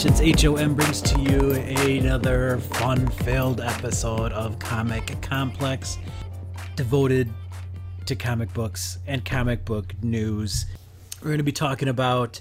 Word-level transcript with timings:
Creations 0.00 0.42
HOM 0.42 0.74
brings 0.74 1.02
to 1.02 1.20
you 1.20 1.52
another 1.52 2.56
fun 2.56 3.06
filled 3.06 3.60
episode 3.60 4.32
of 4.32 4.58
Comic 4.58 5.20
Complex 5.20 5.98
devoted 6.74 7.30
to 8.06 8.16
comic 8.16 8.50
books 8.54 8.96
and 9.06 9.22
comic 9.26 9.66
book 9.66 9.92
news. 10.02 10.64
We're 11.20 11.26
going 11.26 11.36
to 11.36 11.44
be 11.44 11.52
talking 11.52 11.88
about 11.88 12.40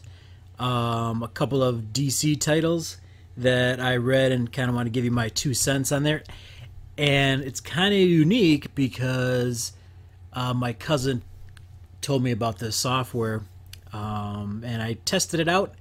um, 0.58 1.22
a 1.22 1.28
couple 1.28 1.62
of 1.62 1.88
DC 1.92 2.40
titles 2.40 2.96
that 3.36 3.82
I 3.82 3.98
read 3.98 4.32
and 4.32 4.50
kind 4.50 4.70
of 4.70 4.76
want 4.76 4.86
to 4.86 4.92
give 4.92 5.04
you 5.04 5.12
my 5.12 5.28
two 5.28 5.54
cents 5.54 5.92
on 5.92 6.04
there. 6.04 6.24
And 6.98 7.42
it's 7.42 7.60
kind 7.60 7.94
of 7.94 8.00
unique 8.00 8.74
because 8.74 9.74
uh, 10.32 10.54
my 10.54 10.72
cousin 10.72 11.24
told 12.00 12.24
me 12.24 12.32
about 12.32 12.60
this 12.60 12.78
software 12.78 13.42
um, 13.92 14.64
and 14.66 14.82
I 14.82 14.94
tested 15.04 15.42
it 15.42 15.50
out. 15.50 15.74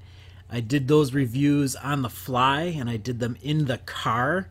I 0.51 0.61
did 0.61 0.89
those 0.89 1.13
reviews 1.13 1.77
on 1.77 2.03
the 2.03 2.09
fly 2.09 2.63
and 2.63 2.89
I 2.89 2.97
did 2.97 3.21
them 3.21 3.37
in 3.43 3.67
the 3.67 3.79
car 3.79 4.49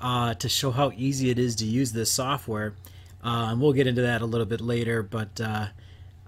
uh, 0.00 0.34
to 0.34 0.48
show 0.48 0.70
how 0.70 0.92
easy 0.96 1.30
it 1.30 1.38
is 1.38 1.54
to 1.56 1.66
use 1.66 1.92
this 1.92 2.10
software. 2.10 2.74
Uh, 3.22 3.48
and 3.50 3.60
we'll 3.60 3.72
get 3.72 3.86
into 3.86 4.02
that 4.02 4.22
a 4.22 4.26
little 4.26 4.46
bit 4.46 4.60
later, 4.60 5.02
but 5.02 5.40
uh, 5.40 5.68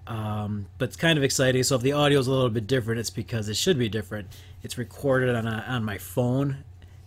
um, 0.07 0.67
but 0.77 0.85
it's 0.85 0.95
kind 0.95 1.17
of 1.17 1.23
exciting. 1.23 1.61
So 1.63 1.75
if 1.75 1.81
the 1.81 1.91
audio 1.91 2.19
is 2.19 2.27
a 2.27 2.31
little 2.31 2.49
bit 2.49 2.65
different, 2.65 2.99
it's 2.99 3.09
because 3.09 3.49
it 3.49 3.57
should 3.57 3.77
be 3.77 3.89
different. 3.89 4.27
It's 4.63 4.77
recorded 4.77 5.35
on 5.35 5.45
a, 5.45 5.63
on 5.67 5.83
my 5.83 5.97
phone, 5.97 6.63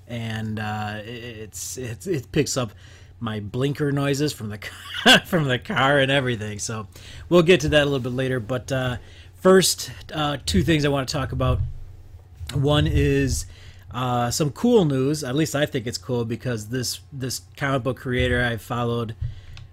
and 0.06 0.61
uh, 0.61 1.00
it's, 1.05 1.77
it's 1.77 2.06
it 2.06 2.30
picks 2.30 2.56
up 2.56 2.72
my 3.19 3.41
blinker 3.41 3.91
noises 3.91 4.33
from 4.33 4.50
the 4.50 4.58
from 5.27 5.45
the 5.45 5.58
car 5.58 5.98
and 5.98 6.11
everything. 6.11 6.58
So 6.58 6.86
we'll 7.28 7.42
get 7.42 7.61
to 7.61 7.70
that 7.70 7.83
a 7.83 7.84
little 7.86 8.00
bit 8.00 8.12
later. 8.12 8.39
But 8.39 8.70
uh, 8.70 8.98
first, 9.34 9.91
uh, 10.12 10.36
two 10.45 10.62
things 10.62 10.84
I 10.84 10.89
want 10.89 11.08
to 11.08 11.12
talk 11.12 11.33
about. 11.33 11.58
One 12.55 12.87
is 12.87 13.47
uh, 13.93 14.31
some 14.31 14.51
cool 14.51 14.84
news. 14.84 15.25
At 15.25 15.34
least 15.34 15.55
I 15.55 15.67
think 15.67 15.87
it's 15.87 15.98
cool 15.98 16.25
because 16.25 16.69
this 16.69 17.01
this 17.12 17.42
comic 17.57 17.83
book 17.83 17.98
creator 17.98 18.42
I've 18.42 18.62
followed 18.62 19.15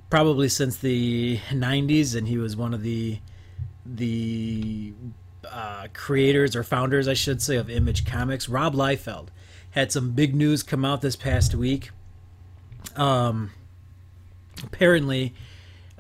probably 0.10 0.50
since 0.50 0.78
the 0.78 1.38
90s 1.50 2.16
and 2.16 2.28
he 2.28 2.38
was 2.38 2.56
one 2.56 2.74
of 2.74 2.82
the 2.82 3.20
the 3.86 4.94
uh, 5.50 5.88
creators 5.94 6.56
or 6.56 6.64
founders 6.64 7.08
I 7.08 7.14
should 7.14 7.42
say 7.42 7.58
of 7.58 7.70
Image 7.70 8.06
Comics 8.06 8.50
Rob 8.50 8.74
Liefeld 8.74 9.28
had 9.72 9.92
some 9.92 10.12
big 10.12 10.34
news 10.36 10.64
come 10.64 10.86
out 10.86 11.02
this 11.02 11.16
past 11.16 11.56
week 11.56 11.92
um, 12.96 13.52
apparently 14.64 15.34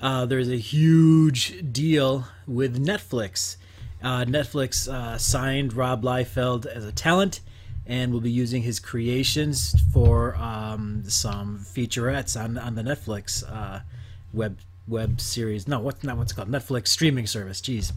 uh, 0.01 0.25
there's 0.25 0.49
a 0.49 0.57
huge 0.57 1.71
deal 1.71 2.25
with 2.45 2.83
Netflix 2.83 3.57
uh, 4.03 4.25
Netflix 4.25 4.91
uh, 4.91 5.17
signed 5.17 5.73
Rob 5.73 6.03
Liefeld 6.03 6.65
as 6.65 6.85
a 6.85 6.91
talent 6.91 7.39
and 7.85 8.11
will 8.11 8.21
be 8.21 8.31
using 8.31 8.61
his 8.61 8.79
creations 8.79 9.75
for 9.93 10.35
um, 10.35 11.03
some 11.07 11.59
featurettes 11.59 12.39
on, 12.39 12.57
on 12.57 12.75
the 12.75 12.83
Netflix 12.83 13.43
uh, 13.49 13.79
web 14.33 14.57
web 14.87 15.19
series. 15.19 15.67
No, 15.67 15.79
what's 15.79 16.03
not 16.03 16.17
what's 16.17 16.33
called 16.33 16.49
Netflix 16.49 16.89
streaming 16.89 17.27
service. 17.27 17.61
Jeez. 17.61 17.91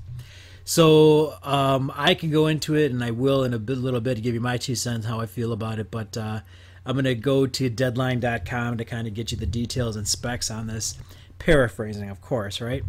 So 0.65 1.37
um, 1.43 1.93
I 1.97 2.15
can 2.15 2.31
go 2.31 2.47
into 2.47 2.77
it, 2.77 2.93
and 2.93 3.03
I 3.03 3.10
will 3.10 3.44
in 3.44 3.55
a 3.55 3.59
bit, 3.59 3.78
little 3.78 4.00
bit 4.00 4.16
to 4.16 4.21
give 4.21 4.34
you 4.34 4.41
my 4.41 4.56
two 4.56 4.75
cents 4.75 5.06
how 5.06 5.21
I 5.21 5.27
feel 5.27 5.53
about 5.53 5.78
it. 5.78 5.91
But 5.91 6.16
uh, 6.16 6.41
I'm 6.87 6.94
going 6.94 7.05
to 7.05 7.15
go 7.15 7.47
to 7.47 7.69
Deadline.com 7.69 8.78
to 8.78 8.84
kind 8.84 9.06
of 9.06 9.15
get 9.15 9.33
you 9.33 9.39
the 9.39 9.47
details 9.47 9.97
and 9.97 10.06
specs 10.06 10.50
on 10.50 10.66
this. 10.66 10.97
Paraphrasing, 11.39 12.10
of 12.10 12.21
course, 12.21 12.60
right? 12.60 12.84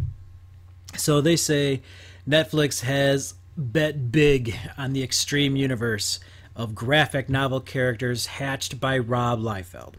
So 0.97 1.22
they 1.22 1.35
say 1.35 1.81
Netflix 2.28 2.81
has 2.81 3.35
bet 3.57 4.12
big 4.12 4.56
on 4.78 4.94
the 4.94 5.03
extreme 5.03 5.56
universe 5.56 6.19
of 6.56 6.75
graphic 6.75 7.29
novel 7.29 7.59
characters 7.59 8.25
hatched 8.28 8.79
by 8.79 8.97
Rob 8.97 9.40
Liefeld 9.40 9.96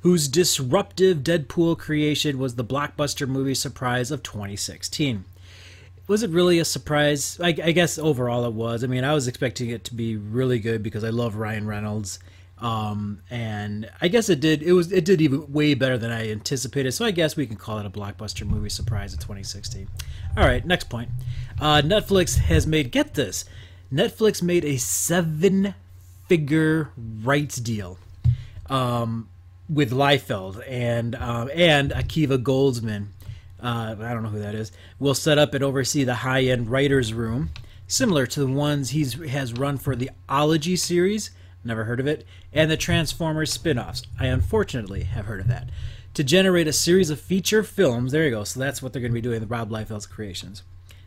whose 0.00 0.28
disruptive 0.28 1.18
Deadpool 1.18 1.78
creation 1.78 2.38
was 2.38 2.54
the 2.54 2.64
blockbuster 2.64 3.28
movie 3.28 3.54
surprise 3.54 4.10
of 4.10 4.22
2016. 4.22 5.24
Was 6.06 6.22
it 6.22 6.30
really 6.30 6.58
a 6.58 6.64
surprise? 6.64 7.38
I, 7.40 7.48
I, 7.48 7.72
guess 7.72 7.98
overall 7.98 8.44
it 8.44 8.52
was. 8.52 8.82
I 8.82 8.88
mean, 8.88 9.04
I 9.04 9.14
was 9.14 9.28
expecting 9.28 9.70
it 9.70 9.84
to 9.84 9.94
be 9.94 10.16
really 10.16 10.58
good 10.58 10.82
because 10.82 11.04
I 11.04 11.10
love 11.10 11.36
Ryan 11.36 11.66
Reynolds, 11.66 12.18
um, 12.60 13.22
and 13.30 13.88
I 14.00 14.08
guess 14.08 14.28
it 14.28 14.40
did. 14.40 14.62
It 14.62 14.72
was 14.72 14.92
it 14.92 15.04
did 15.04 15.20
even 15.20 15.52
way 15.52 15.74
better 15.74 15.98
than 15.98 16.10
I 16.10 16.30
anticipated. 16.30 16.92
So 16.92 17.04
I 17.04 17.10
guess 17.10 17.36
we 17.36 17.46
can 17.46 17.56
call 17.56 17.78
it 17.78 17.86
a 17.86 17.90
blockbuster 17.90 18.46
movie 18.46 18.68
surprise 18.68 19.12
of 19.12 19.20
2016. 19.20 19.88
All 20.36 20.44
right, 20.44 20.64
next 20.64 20.88
point. 20.88 21.10
Uh, 21.60 21.82
Netflix 21.82 22.38
has 22.38 22.66
made 22.66 22.90
get 22.92 23.14
this. 23.14 23.44
Netflix 23.92 24.42
made 24.42 24.64
a 24.64 24.76
seven-figure 24.76 25.72
rights 26.96 27.56
deal. 27.56 27.98
Um, 28.66 29.28
with 29.70 29.92
Liefeld 29.92 30.62
and 30.68 31.14
um, 31.14 31.48
and 31.54 31.92
Akiva 31.92 32.42
Goldsman. 32.42 33.06
Uh, 33.62 33.94
I 34.00 34.12
don't 34.12 34.22
know 34.22 34.30
who 34.30 34.40
that 34.40 34.54
is. 34.54 34.72
Will 34.98 35.14
set 35.14 35.38
up 35.38 35.54
and 35.54 35.62
oversee 35.62 36.02
the 36.02 36.16
high-end 36.16 36.70
writers' 36.70 37.12
room, 37.14 37.50
similar 37.86 38.26
to 38.26 38.40
the 38.40 38.46
ones 38.46 38.90
he's 38.90 39.14
has 39.30 39.52
run 39.52 39.78
for 39.78 39.94
the 39.94 40.10
Ology 40.28 40.76
series. 40.76 41.30
Never 41.62 41.84
heard 41.84 42.00
of 42.00 42.06
it, 42.06 42.26
and 42.52 42.70
the 42.70 42.76
Transformers 42.76 43.52
spin-offs. 43.52 44.02
I 44.18 44.26
unfortunately 44.26 45.02
have 45.04 45.26
heard 45.26 45.40
of 45.40 45.48
that. 45.48 45.68
To 46.14 46.24
generate 46.24 46.66
a 46.66 46.72
series 46.72 47.10
of 47.10 47.20
feature 47.20 47.62
films, 47.62 48.12
there 48.12 48.24
you 48.24 48.30
go. 48.30 48.44
So 48.44 48.58
that's 48.58 48.82
what 48.82 48.92
they're 48.92 49.02
going 49.02 49.12
to 49.12 49.14
be 49.14 49.20
doing. 49.20 49.40
The 49.40 49.46
Rob 49.46 49.70
Liefeld's 49.70 50.06
creations, 50.06 50.62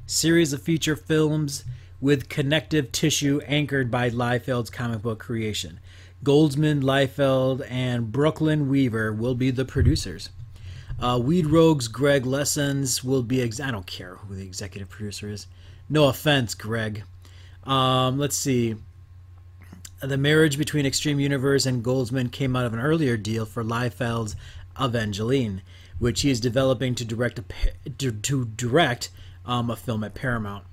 series 0.05 0.53
of 0.53 0.61
feature 0.61 0.95
films 0.95 1.65
with 1.99 2.29
connective 2.29 2.91
tissue 2.91 3.41
anchored 3.47 3.89
by 3.89 4.09
Liefeld's 4.09 4.69
comic 4.69 5.01
book 5.01 5.19
creation. 5.19 5.79
Goldsman, 6.23 6.83
Liefeld, 6.83 7.65
and 7.69 8.11
Brooklyn 8.11 8.69
Weaver 8.69 9.11
will 9.11 9.35
be 9.35 9.51
the 9.51 9.65
producers. 9.65 10.29
Uh, 10.99 11.19
Weed 11.21 11.47
Road's 11.47 11.87
Greg 11.87 12.23
Lessans 12.23 13.03
will 13.03 13.23
be. 13.23 13.41
Ex- 13.41 13.59
I 13.59 13.71
don't 13.71 13.87
care 13.87 14.15
who 14.15 14.35
the 14.35 14.45
executive 14.45 14.89
producer 14.89 15.29
is. 15.29 15.47
No 15.89 16.07
offense, 16.07 16.53
Greg. 16.53 17.03
Um, 17.65 18.19
let's 18.19 18.37
see. 18.37 18.75
The 20.03 20.17
marriage 20.17 20.57
between 20.57 20.85
Extreme 20.85 21.19
Universe 21.19 21.65
and 21.65 21.83
Goldsman 21.83 22.31
came 22.31 22.55
out 22.55 22.65
of 22.65 22.73
an 22.73 22.79
earlier 22.79 23.15
deal 23.15 23.45
for 23.45 23.63
Liefeld's 23.63 24.35
Evangeline, 24.79 25.61
which 25.97 26.21
he 26.21 26.29
is 26.29 26.39
developing 26.39 26.93
to 26.95 27.05
direct 27.05 27.39
a, 27.39 27.89
to, 27.89 28.11
to 28.11 28.45
direct 28.45 29.09
um, 29.45 29.69
a 29.69 29.75
film 29.75 30.03
at 30.03 30.13
Paramount. 30.13 30.65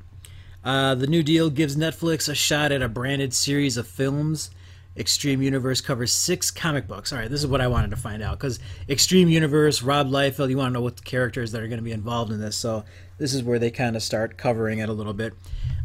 Uh, 0.65 0.95
the 0.95 1.07
new 1.07 1.23
deal 1.23 1.49
gives 1.49 1.77
Netflix 1.77 2.29
a 2.29 2.35
shot 2.35 2.73
at 2.73 2.83
a 2.83 2.89
branded 2.89 3.33
series 3.33 3.77
of 3.77 3.87
films 3.87 4.51
Extreme 4.97 5.41
Universe 5.41 5.81
covers 5.81 6.13
six 6.13 6.51
comic 6.51 6.89
books. 6.89 7.13
All 7.13 7.19
right, 7.19 7.31
this 7.31 7.41
is 7.41 7.47
what 7.47 7.61
I 7.61 7.69
wanted 7.69 7.91
to 7.91 7.97
find 7.97 8.23
out 8.23 8.39
because 8.39 8.59
Extreme 8.89 9.29
Universe, 9.29 9.83
Rob 9.83 10.11
Liefeld, 10.11 10.51
you 10.51 10.57
want 10.57 10.71
to 10.71 10.75
know 10.75 10.83
what 10.83 10.97
the 10.97 11.03
characters 11.03 11.53
that 11.53 11.63
are 11.63 11.69
going 11.69 11.79
to 11.79 11.85
be 11.85 11.93
involved 11.93 12.33
in 12.33 12.41
this. 12.41 12.57
So 12.57 12.85
this 13.17 13.33
is 13.33 13.43
where 13.43 13.59
they 13.59 13.71
kind 13.71 13.95
of 13.95 14.03
start 14.03 14.37
covering 14.37 14.81
it 14.81 14.89
a 14.89 14.93
little 14.93 15.13
bit. 15.13 15.35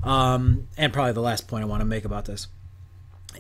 Um, 0.03 0.67
and 0.78 0.91
probably 0.91 1.13
the 1.13 1.22
last 1.22 1.47
point 1.47 1.63
I 1.63 1.67
want 1.67 1.81
to 1.81 1.85
make 1.85 2.03
about 2.03 2.25
this. 2.25 2.47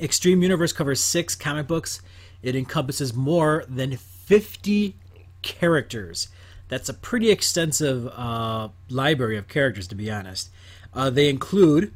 Extreme 0.01 0.41
Universe 0.41 0.73
covers 0.73 1.01
six 1.01 1.35
comic 1.35 1.67
books. 1.67 2.01
It 2.41 2.55
encompasses 2.55 3.13
more 3.13 3.65
than 3.67 3.97
50 3.97 4.95
characters. 5.41 6.29
That's 6.67 6.89
a 6.89 6.93
pretty 6.93 7.29
extensive 7.29 8.07
uh, 8.07 8.69
library 8.89 9.37
of 9.37 9.47
characters, 9.47 9.87
to 9.87 9.95
be 9.95 10.11
honest. 10.11 10.49
Uh, 10.93 11.09
they 11.09 11.29
include 11.29 11.93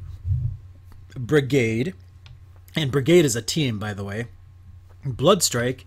Brigade, 1.16 1.94
and 2.76 2.90
Brigade 2.92 3.24
is 3.24 3.34
a 3.34 3.42
team, 3.42 3.78
by 3.78 3.94
the 3.94 4.04
way. 4.04 4.26
Bloodstrike, 5.04 5.84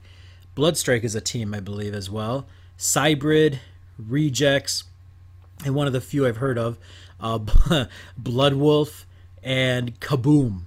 Bloodstrike 0.55 1.03
is 1.03 1.15
a 1.15 1.21
team, 1.21 1.53
I 1.53 1.59
believe, 1.59 1.93
as 1.93 2.09
well. 2.09 2.47
Cybrid, 2.77 3.59
Rejects, 3.97 4.83
and 5.63 5.75
one 5.75 5.87
of 5.87 5.93
the 5.93 6.01
few 6.01 6.27
I've 6.27 6.37
heard 6.37 6.57
of, 6.57 6.77
uh, 7.19 7.39
Bloodwolf, 8.21 9.05
and 9.41 9.99
Kaboom. 9.99 10.61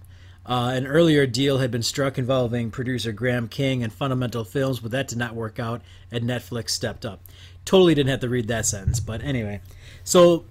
Uh, 0.46 0.70
an 0.74 0.86
earlier 0.86 1.26
deal 1.26 1.58
had 1.58 1.70
been 1.70 1.82
struck 1.82 2.18
involving 2.18 2.70
producer 2.70 3.12
Graham 3.12 3.48
King 3.48 3.82
and 3.82 3.92
Fundamental 3.92 4.44
Films, 4.44 4.80
but 4.80 4.92
that 4.92 5.08
did 5.08 5.18
not 5.18 5.34
work 5.34 5.58
out, 5.58 5.82
and 6.10 6.24
Netflix 6.24 6.70
stepped 6.70 7.04
up. 7.04 7.20
Totally 7.64 7.94
didn't 7.94 8.10
have 8.10 8.20
to 8.20 8.28
read 8.28 8.48
that 8.48 8.64
sentence, 8.64 9.00
but 9.00 9.22
anyway. 9.22 9.60
So, 10.04 10.44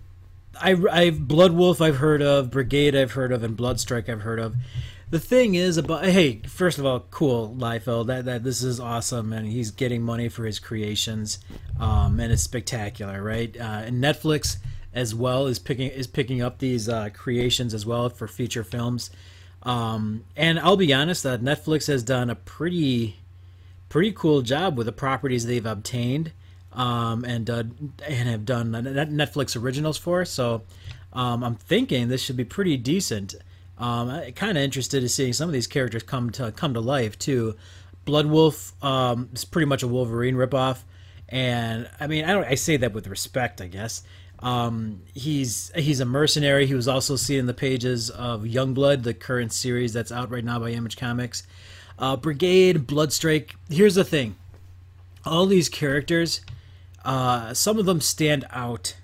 I, 0.61 0.71
I've 0.91 1.15
Bloodwolf 1.15 1.81
I've 1.81 1.97
heard 1.97 2.21
of, 2.21 2.51
Brigade 2.51 2.95
I've 2.95 3.13
heard 3.13 3.31
of, 3.31 3.43
and 3.43 3.57
Bloodstrike 3.57 4.09
I've 4.09 4.21
heard 4.21 4.39
of 4.39 4.55
the 5.09 5.19
thing 5.19 5.55
is 5.55 5.77
about 5.77 6.05
hey, 6.05 6.41
first 6.47 6.79
of 6.79 6.85
all, 6.85 7.01
cool 7.11 7.55
Liefeld. 7.57 8.07
That 8.07 8.25
that 8.25 8.43
this 8.43 8.63
is 8.63 8.79
awesome, 8.79 9.33
and 9.33 9.47
he's 9.47 9.71
getting 9.71 10.01
money 10.01 10.29
for 10.29 10.45
his 10.45 10.59
creations, 10.59 11.39
um, 11.79 12.19
and 12.19 12.31
it's 12.31 12.41
spectacular, 12.41 13.21
right? 13.21 13.55
Uh, 13.55 13.83
and 13.85 14.03
Netflix 14.03 14.57
as 14.93 15.13
well 15.13 15.47
is 15.47 15.59
picking 15.59 15.91
is 15.91 16.07
picking 16.07 16.41
up 16.41 16.59
these 16.59 16.89
uh, 16.89 17.09
creations 17.13 17.73
as 17.73 17.85
well 17.85 18.09
for 18.09 18.27
feature 18.27 18.63
films. 18.63 19.11
Um, 19.65 20.23
and 20.35 20.59
I'll 20.59 20.77
be 20.77 20.93
honest 20.93 21.23
that 21.23 21.41
Netflix 21.41 21.87
has 21.87 22.03
done 22.03 22.29
a 22.29 22.35
pretty 22.35 23.17
pretty 23.89 24.11
cool 24.11 24.41
job 24.41 24.77
with 24.77 24.85
the 24.85 24.91
properties 24.91 25.45
they've 25.45 25.65
obtained 25.65 26.31
um, 26.73 27.23
and 27.25 27.49
uh, 27.49 27.63
and 28.07 28.29
have 28.29 28.45
done 28.45 28.71
Netflix 28.71 29.59
originals 29.59 29.97
for. 29.97 30.23
So 30.25 30.63
um, 31.13 31.43
I'm 31.43 31.55
thinking 31.55 32.07
this 32.07 32.21
should 32.21 32.37
be 32.37 32.45
pretty 32.45 32.77
decent. 32.77 33.35
Um, 33.77 34.31
kind 34.33 34.57
of 34.57 34.63
interested 34.63 35.01
to 35.01 35.09
seeing 35.09 35.33
some 35.33 35.49
of 35.49 35.53
these 35.53 35.67
characters 35.67 36.03
come 36.03 36.29
to 36.31 36.51
come 36.51 36.73
to 36.73 36.79
life 36.79 37.17
too. 37.17 37.55
Blood 38.05 38.27
Wolf 38.27 38.71
um, 38.83 39.29
is 39.33 39.45
pretty 39.45 39.65
much 39.65 39.81
a 39.81 39.87
Wolverine 39.87 40.35
ripoff, 40.35 40.83
and 41.27 41.89
I 41.99 42.07
mean 42.07 42.25
I 42.25 42.33
don't 42.33 42.45
I 42.45 42.55
say 42.55 42.77
that 42.77 42.93
with 42.93 43.07
respect, 43.07 43.61
I 43.61 43.67
guess. 43.67 44.03
Um, 44.45 45.01
he's 45.15 45.71
he's 45.73 45.99
a 45.99 46.05
mercenary. 46.05 46.67
He 46.67 46.75
was 46.75 46.87
also 46.87 47.15
seen 47.15 47.39
in 47.39 47.45
the 47.47 47.53
pages 47.53 48.11
of 48.11 48.43
Youngblood, 48.43 49.01
the 49.01 49.15
current 49.15 49.51
series 49.51 49.91
that's 49.91 50.11
out 50.11 50.29
right 50.29 50.43
now 50.43 50.59
by 50.59 50.69
Image 50.69 50.97
Comics. 50.97 51.47
Uh, 51.97 52.15
Brigade, 52.15 52.85
Bloodstrike. 52.85 53.55
Here's 53.71 53.95
the 53.95 54.03
thing: 54.03 54.35
all 55.25 55.47
these 55.47 55.67
characters, 55.67 56.41
uh, 57.03 57.55
some 57.55 57.79
of 57.79 57.87
them 57.87 57.99
stand 57.99 58.45
out, 58.51 58.95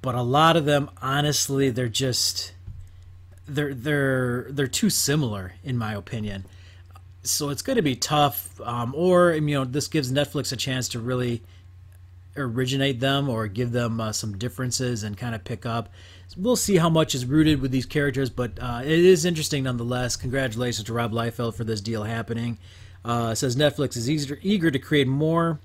but 0.00 0.14
a 0.14 0.22
lot 0.22 0.56
of 0.56 0.64
them, 0.64 0.90
honestly, 1.02 1.68
they're 1.70 1.88
just 1.88 2.52
they're 3.48 3.74
they're 3.74 4.46
they're 4.48 4.68
too 4.68 4.90
similar 4.90 5.54
in 5.64 5.76
my 5.76 5.92
opinion. 5.92 6.44
So 7.24 7.48
it's 7.48 7.62
going 7.62 7.78
to 7.78 7.82
be 7.82 7.96
tough. 7.96 8.60
Um, 8.60 8.94
or 8.96 9.32
you 9.32 9.40
know, 9.40 9.64
this 9.64 9.88
gives 9.88 10.12
Netflix 10.12 10.52
a 10.52 10.56
chance 10.56 10.88
to 10.90 11.00
really 11.00 11.42
originate 12.38 13.00
them 13.00 13.28
or 13.28 13.46
give 13.46 13.72
them 13.72 14.00
uh, 14.00 14.12
some 14.12 14.36
differences 14.38 15.02
and 15.02 15.16
kind 15.16 15.34
of 15.34 15.44
pick 15.44 15.66
up. 15.66 15.88
We'll 16.36 16.56
see 16.56 16.76
how 16.76 16.90
much 16.90 17.14
is 17.14 17.24
rooted 17.24 17.60
with 17.60 17.70
these 17.70 17.86
characters, 17.86 18.30
but 18.30 18.58
uh, 18.60 18.82
it 18.84 18.90
is 18.90 19.24
interesting 19.24 19.64
nonetheless. 19.64 20.16
Congratulations 20.16 20.86
to 20.86 20.92
Rob 20.92 21.12
Liefeld 21.12 21.54
for 21.54 21.64
this 21.64 21.80
deal 21.80 22.02
happening. 22.02 22.58
Uh, 23.04 23.34
says 23.34 23.56
Netflix 23.56 23.96
is 23.96 24.10
eager, 24.10 24.38
eager 24.42 24.70
to 24.70 24.78
create 24.78 25.06
more 25.06 25.60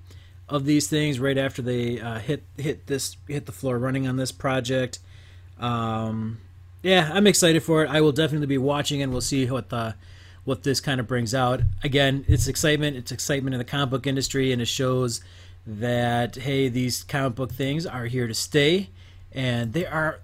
of 0.48 0.64
these 0.64 0.86
things 0.86 1.18
right 1.18 1.38
after 1.38 1.62
they 1.62 2.00
uh, 2.00 2.18
hit 2.18 2.44
hit 2.56 2.86
this 2.86 3.16
hit 3.26 3.46
the 3.46 3.52
floor 3.52 3.78
running 3.78 4.06
on 4.06 4.16
this 4.16 4.30
project. 4.30 4.98
Um, 5.58 6.38
yeah, 6.82 7.10
I'm 7.12 7.26
excited 7.26 7.62
for 7.62 7.84
it. 7.84 7.90
I 7.90 8.00
will 8.00 8.12
definitely 8.12 8.46
be 8.46 8.58
watching, 8.58 9.02
and 9.02 9.12
we'll 9.12 9.20
see 9.20 9.46
what 9.46 9.70
the 9.70 9.94
what 10.44 10.62
this 10.62 10.80
kind 10.80 11.00
of 11.00 11.06
brings 11.06 11.34
out. 11.34 11.62
Again, 11.82 12.24
it's 12.28 12.48
excitement. 12.48 12.96
It's 12.96 13.12
excitement 13.12 13.54
in 13.54 13.58
the 13.58 13.64
comic 13.64 13.90
book 13.90 14.06
industry, 14.06 14.52
and 14.52 14.60
it 14.60 14.66
shows 14.66 15.20
that 15.66 16.36
hey, 16.36 16.68
these 16.68 17.04
comic 17.04 17.34
book 17.34 17.52
things 17.52 17.86
are 17.86 18.06
here 18.06 18.26
to 18.26 18.34
stay, 18.34 18.90
and 19.32 19.72
they 19.72 19.86
are 19.86 20.20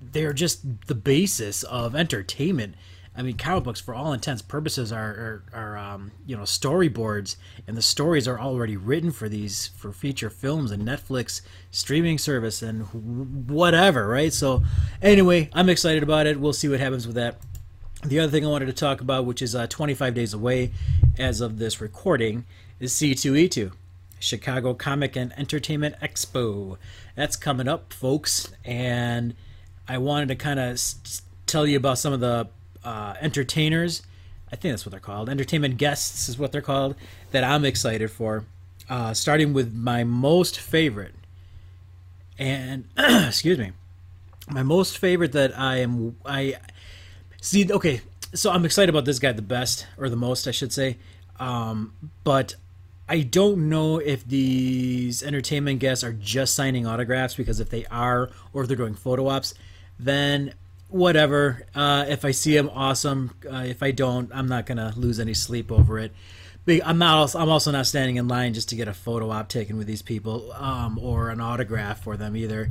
they're 0.00 0.32
just 0.32 0.86
the 0.86 0.94
basis 0.94 1.62
of 1.64 1.94
entertainment. 1.94 2.74
I 3.16 3.22
mean, 3.22 3.36
comic 3.36 3.64
books, 3.64 3.80
for 3.80 3.94
all 3.94 4.12
intents 4.12 4.40
purposes, 4.40 4.92
are 4.92 5.10
are, 5.10 5.42
are 5.52 5.76
um, 5.76 6.12
you 6.26 6.36
know 6.36 6.44
storyboards, 6.44 7.36
and 7.66 7.76
the 7.76 7.82
stories 7.82 8.26
are 8.26 8.40
already 8.40 8.76
written 8.76 9.10
for 9.10 9.28
these 9.28 9.66
for 9.68 9.92
feature 9.92 10.30
films 10.30 10.70
and 10.70 10.86
Netflix 10.86 11.42
streaming 11.70 12.18
service 12.18 12.62
and 12.62 13.48
whatever, 13.50 14.08
right? 14.08 14.32
So, 14.32 14.62
anyway, 15.02 15.50
I'm 15.52 15.68
excited 15.68 16.02
about 16.02 16.26
it. 16.26 16.40
We'll 16.40 16.52
see 16.52 16.68
what 16.68 16.80
happens 16.80 17.06
with 17.06 17.16
that. 17.16 17.38
The 18.02 18.18
other 18.18 18.30
thing 18.30 18.46
I 18.46 18.48
wanted 18.48 18.66
to 18.66 18.72
talk 18.72 19.02
about, 19.02 19.26
which 19.26 19.42
is 19.42 19.54
uh, 19.54 19.66
25 19.66 20.14
days 20.14 20.32
away 20.32 20.70
as 21.18 21.42
of 21.42 21.58
this 21.58 21.82
recording, 21.82 22.46
is 22.78 22.94
C2E2. 22.94 23.72
Chicago 24.20 24.74
Comic 24.74 25.16
and 25.16 25.32
Entertainment 25.36 25.96
Expo. 26.00 26.76
That's 27.16 27.34
coming 27.34 27.66
up, 27.66 27.92
folks, 27.92 28.52
and 28.64 29.34
I 29.88 29.98
wanted 29.98 30.28
to 30.28 30.36
kind 30.36 30.60
of 30.60 30.80
tell 31.46 31.66
you 31.66 31.76
about 31.76 31.98
some 31.98 32.12
of 32.12 32.20
the 32.20 32.48
uh, 32.84 33.14
entertainers. 33.20 34.02
I 34.52 34.56
think 34.56 34.72
that's 34.72 34.86
what 34.86 34.90
they're 34.90 35.00
called. 35.00 35.28
Entertainment 35.28 35.78
guests 35.78 36.28
is 36.28 36.38
what 36.38 36.52
they're 36.52 36.60
called. 36.60 36.94
That 37.32 37.42
I'm 37.42 37.64
excited 37.64 38.10
for. 38.10 38.44
Uh, 38.88 39.14
starting 39.14 39.52
with 39.52 39.72
my 39.72 40.04
most 40.04 40.58
favorite, 40.58 41.14
and 42.38 42.84
excuse 42.98 43.58
me, 43.58 43.72
my 44.48 44.62
most 44.62 44.98
favorite 44.98 45.32
that 45.32 45.56
I 45.58 45.78
am 45.78 46.16
I 46.26 46.56
see. 47.40 47.72
Okay, 47.72 48.00
so 48.34 48.50
I'm 48.50 48.64
excited 48.64 48.90
about 48.90 49.04
this 49.04 49.18
guy 49.18 49.32
the 49.32 49.42
best 49.42 49.86
or 49.96 50.08
the 50.08 50.16
most, 50.16 50.46
I 50.46 50.50
should 50.50 50.72
say. 50.72 50.98
Um, 51.38 51.94
but 52.24 52.56
I 53.10 53.22
don't 53.22 53.68
know 53.68 53.98
if 53.98 54.24
these 54.24 55.24
entertainment 55.24 55.80
guests 55.80 56.04
are 56.04 56.12
just 56.12 56.54
signing 56.54 56.86
autographs 56.86 57.34
because 57.34 57.58
if 57.58 57.68
they 57.68 57.84
are, 57.86 58.30
or 58.52 58.62
if 58.62 58.68
they're 58.68 58.76
doing 58.76 58.94
photo 58.94 59.26
ops, 59.26 59.52
then 59.98 60.54
whatever. 60.86 61.66
Uh, 61.74 62.04
if 62.08 62.24
I 62.24 62.30
see 62.30 62.56
them, 62.56 62.70
awesome. 62.72 63.34
Uh, 63.44 63.64
if 63.66 63.82
I 63.82 63.90
don't, 63.90 64.30
I'm 64.32 64.46
not 64.46 64.64
gonna 64.64 64.92
lose 64.96 65.18
any 65.18 65.34
sleep 65.34 65.72
over 65.72 65.98
it. 65.98 66.12
But 66.64 66.86
I'm 66.86 66.98
not. 66.98 67.18
Also, 67.18 67.40
I'm 67.40 67.48
also 67.48 67.72
not 67.72 67.88
standing 67.88 68.14
in 68.14 68.28
line 68.28 68.54
just 68.54 68.68
to 68.68 68.76
get 68.76 68.86
a 68.86 68.94
photo 68.94 69.30
op 69.30 69.48
taken 69.48 69.76
with 69.76 69.88
these 69.88 70.02
people 70.02 70.52
um, 70.52 70.96
or 71.02 71.30
an 71.30 71.40
autograph 71.40 72.04
for 72.04 72.16
them 72.16 72.36
either. 72.36 72.70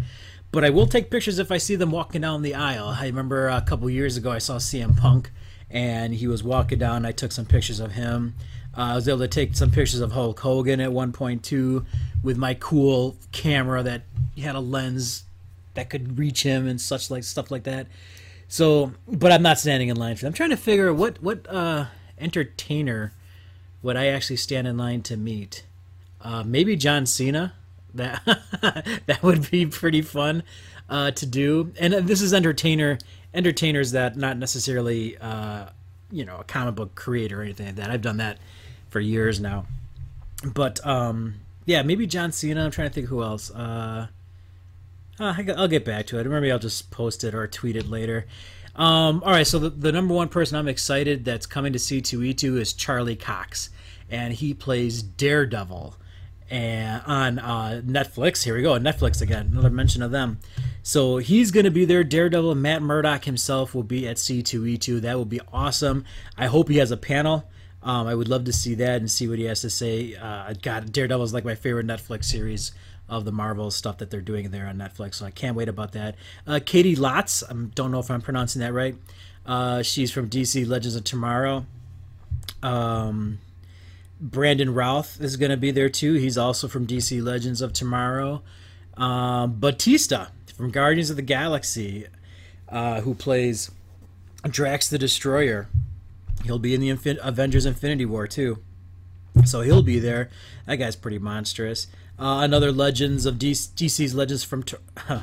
But 0.54 0.64
I 0.64 0.70
will 0.70 0.88
take 0.88 1.12
pictures 1.12 1.38
if 1.38 1.52
I 1.52 1.58
see 1.58 1.76
them 1.76 1.92
walking 1.92 2.22
down 2.22 2.44
the 2.44 2.56
aisle. 2.56 2.88
I 2.88 3.08
remember 3.08 3.50
a 3.50 3.60
couple 3.60 3.90
years 3.90 4.16
ago 4.16 4.32
I 4.32 4.38
saw 4.38 4.56
CM 4.56 4.98
Punk, 4.98 5.32
and 5.72 6.14
he 6.14 6.28
was 6.28 6.44
walking 6.44 6.80
down. 6.80 7.06
I 7.06 7.12
took 7.12 7.32
some 7.32 7.46
pictures 7.46 7.80
of 7.80 7.94
him. 7.94 8.36
Uh, 8.78 8.82
I 8.82 8.96
was 8.96 9.08
able 9.08 9.20
to 9.20 9.28
take 9.28 9.56
some 9.56 9.72
pictures 9.72 10.00
of 10.00 10.12
Hulk 10.12 10.40
Hogan 10.40 10.80
at 10.80 10.92
one 10.92 11.12
point 11.12 11.44
too, 11.44 11.86
with 12.24 12.38
my 12.38 12.54
cool 12.54 13.18
camera 13.32 13.84
that 13.84 14.04
had 14.38 14.56
a 14.56 14.60
lens 14.60 15.24
that 15.74 15.90
could 15.90 16.18
reach 16.18 16.44
him 16.44 16.68
and 16.68 16.80
such 16.80 17.10
like 17.10 17.24
stuff 17.24 17.52
like 17.52 17.64
that. 17.64 17.88
So, 18.48 18.94
but 19.08 19.32
I'm 19.32 19.44
not 19.44 19.60
standing 19.60 19.90
in 19.90 19.98
line 19.98 20.16
for 20.16 20.22
them. 20.22 20.30
I'm 20.30 20.34
trying 20.34 20.50
to 20.50 20.58
figure 20.58 20.94
what 20.94 21.22
what 21.22 21.48
uh, 21.50 21.86
entertainer 22.18 23.14
would 23.82 23.96
I 23.96 24.08
actually 24.08 24.38
stand 24.38 24.68
in 24.68 24.78
line 24.78 25.02
to 25.04 25.18
meet. 25.18 25.64
Uh, 26.22 26.44
maybe 26.44 26.76
John 26.76 27.06
Cena. 27.06 27.54
That 27.94 28.22
that 29.08 29.24
would 29.24 29.50
be 29.50 29.66
pretty 29.66 30.02
fun 30.04 30.44
uh, 30.90 31.12
to 31.12 31.26
do. 31.26 31.74
And 31.80 31.94
uh, 31.94 32.00
this 32.02 32.22
is 32.22 32.34
entertainer 32.34 33.00
entertainers 33.34 33.92
that 33.92 34.18
not 34.18 34.38
necessarily 34.38 35.18
uh, 35.18 35.68
you 36.12 36.26
know 36.26 36.38
a 36.38 36.44
comic 36.44 36.76
book 36.76 36.96
creator 36.96 37.40
or 37.40 37.44
anything 37.44 37.68
like 37.68 37.76
that. 37.76 37.92
I've 37.92 38.02
done 38.02 38.18
that 38.18 38.38
for 38.90 39.00
years 39.00 39.40
now. 39.40 39.66
But 40.54 40.86
um, 40.86 41.36
yeah, 41.66 41.84
maybe 41.84 42.08
John 42.08 42.32
Cena. 42.32 42.66
I'm 42.66 42.72
trying 42.72 42.90
to 42.90 42.94
think 42.94 43.08
who 43.08 43.24
else. 43.24 43.52
Uh, 43.52 44.08
uh, 45.20 45.34
I'll 45.58 45.68
get 45.68 45.84
back 45.84 46.08
to 46.08 46.20
it. 46.20 46.26
Maybe 46.26 46.52
I'll 46.52 46.60
just 46.60 46.92
post 46.92 47.24
it 47.24 47.36
or 47.36 47.46
tweet 47.48 47.76
it 47.76 47.90
later. 47.90 48.26
Um, 48.76 49.22
all 49.26 49.32
right, 49.32 49.46
so 49.46 49.60
the, 49.60 49.70
the 49.70 49.92
number 49.92 50.14
one 50.14 50.30
person 50.30 50.58
I'm 50.58 50.70
excited 50.70 51.26
that's 51.26 51.46
coming 51.46 51.74
to 51.74 51.80
C2E2 51.80 52.58
is 52.60 52.72
Charlie 52.72 53.18
Cox, 53.18 53.70
and 54.10 54.34
he 54.34 54.54
plays 54.54 55.04
Daredevil 55.04 55.98
on 56.52 57.40
uh, 57.40 57.82
Netflix. 57.86 58.44
Here 58.44 58.56
we 58.56 58.62
go, 58.62 58.74
Netflix 58.80 59.22
again. 59.22 59.50
Another 59.52 59.70
mention 59.70 60.02
of 60.02 60.12
them. 60.12 60.40
So 60.82 61.18
he's 61.18 61.52
going 61.52 61.66
to 61.66 61.72
be 61.72 61.86
there. 61.86 62.04
Daredevil. 62.04 62.56
Matt 62.56 62.82
Murdock 62.82 63.26
himself 63.26 63.76
will 63.76 63.84
be 63.84 64.08
at 64.08 64.18
C2E2. 64.18 65.02
That 65.02 65.18
will 65.18 65.26
be 65.26 65.42
awesome. 65.54 66.06
I 66.38 66.48
hope 66.48 66.70
he 66.70 66.78
has 66.78 66.92
a 66.92 66.98
panel. 66.98 67.46
Um, 67.82 68.08
I 68.08 68.16
would 68.16 68.28
love 68.28 68.46
to 68.46 68.54
see 68.54 68.76
that 68.76 68.98
and 68.98 69.10
see 69.10 69.28
what 69.28 69.40
he 69.40 69.46
has 69.46 69.62
to 69.62 69.70
say. 69.70 70.16
Uh, 70.16 70.54
God, 70.62 70.92
Daredevil 70.92 71.24
is 71.24 71.34
like 71.34 71.46
my 71.46 71.56
favorite 71.56 71.88
Netflix 71.88 72.26
series 72.26 72.72
of 73.08 73.26
the 73.26 73.32
Marvel 73.32 73.72
stuff 73.72 73.98
that 73.98 74.10
they're 74.10 74.22
doing 74.22 74.52
there 74.52 74.68
on 74.68 74.78
Netflix. 74.78 75.16
So 75.16 75.26
I 75.26 75.32
can't 75.32 75.56
wait 75.56 75.70
about 75.70 75.94
that. 75.94 76.16
Uh, 76.46 76.60
Caity 76.60 76.96
Lotz, 76.96 77.44
I 77.50 77.54
don't 77.76 77.92
know 77.92 78.00
if 78.00 78.12
I'm 78.12 78.22
pronouncing 78.22 78.62
that 78.62 78.74
right. 78.74 78.96
Uh, 79.46 79.82
she's 79.82 80.12
from 80.12 80.30
DC 80.30 80.68
Legends 80.68 80.96
of 80.96 81.04
Tomorrow. 81.04 81.66
Um, 82.62 83.40
Brandon 84.20 84.74
Routh 84.74 85.20
is 85.22 85.38
going 85.38 85.52
to 85.52 85.58
be 85.58 85.72
there 85.72 85.90
too. 85.90 86.14
He's 86.14 86.38
also 86.38 86.68
from 86.68 86.86
DC 86.86 87.24
Legends 87.24 87.62
of 87.62 87.74
Tomorrow. 87.74 88.42
Um, 88.98 89.60
Batista 89.60 90.28
from 90.56 90.72
Guardians 90.72 91.10
of 91.10 91.16
the 91.16 91.22
Galaxy, 91.22 92.06
uh, 92.68 93.02
who 93.02 93.14
plays 93.14 93.72
Drax 94.44 94.90
the 94.90 94.98
Destroyer. 94.98 95.70
He'll 96.44 96.60
be 96.60 96.74
in 96.74 96.82
the 96.82 96.90
Infin- 96.90 97.20
Avengers 97.22 97.66
Infinity 97.66 98.06
War 98.06 98.28
too. 98.28 98.60
So 99.46 99.62
he'll 99.62 99.84
be 99.84 100.00
there. 100.00 100.30
That 100.66 100.78
guy's 100.78 100.96
pretty 100.96 101.20
monstrous. 101.20 101.88
Uh, 102.18 102.42
another 102.42 102.72
Legends 102.72 103.26
of 103.26 103.36
DC- 103.36 103.70
DC's 103.74 104.14
Legends 104.14 104.44
from. 104.44 104.64
Huh. 104.98 105.22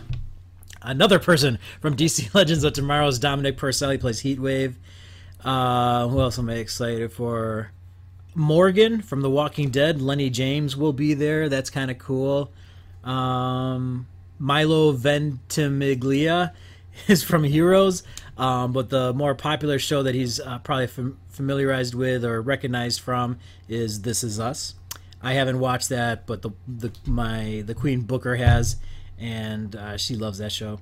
Another 0.80 1.18
person 1.18 1.58
from 1.80 1.96
DC 1.96 2.32
Legends 2.34 2.64
of 2.64 2.72
Tomorrow 2.72 3.08
is 3.08 3.18
Dominic 3.18 3.56
Purcell. 3.58 3.90
He 3.90 3.98
plays 3.98 4.22
Heatwave. 4.22 4.74
Uh, 5.44 6.08
who 6.08 6.20
else 6.20 6.38
am 6.38 6.48
I 6.48 6.54
excited 6.54 7.12
for? 7.12 7.72
Morgan 8.36 9.00
from 9.00 9.22
The 9.22 9.30
Walking 9.30 9.70
Dead. 9.70 10.00
Lenny 10.00 10.28
James 10.28 10.76
will 10.76 10.92
be 10.92 11.14
there. 11.14 11.48
That's 11.48 11.70
kind 11.70 11.90
of 11.90 11.98
cool. 11.98 12.52
Um, 13.02 14.06
Milo 14.38 14.92
Ventimiglia 14.92 16.52
is 17.08 17.22
from 17.22 17.44
Heroes. 17.44 18.02
Um, 18.36 18.72
but 18.72 18.90
the 18.90 19.14
more 19.14 19.34
popular 19.34 19.78
show 19.78 20.02
that 20.02 20.14
he's 20.14 20.38
uh, 20.38 20.58
probably 20.58 20.86
fam- 20.86 21.18
familiarized 21.30 21.94
with 21.94 22.24
or 22.24 22.42
recognized 22.42 23.00
from 23.00 23.38
is 23.68 24.02
This 24.02 24.22
Is 24.22 24.38
Us. 24.38 24.74
I 25.22 25.32
haven't 25.32 25.58
watched 25.58 25.88
that, 25.88 26.26
but 26.26 26.42
the 26.42 26.50
the 26.68 26.92
my 27.06 27.62
the 27.66 27.74
Queen 27.74 28.02
Booker 28.02 28.36
has, 28.36 28.76
and 29.18 29.74
uh, 29.74 29.96
she 29.96 30.14
loves 30.14 30.38
that 30.38 30.52
show. 30.52 30.78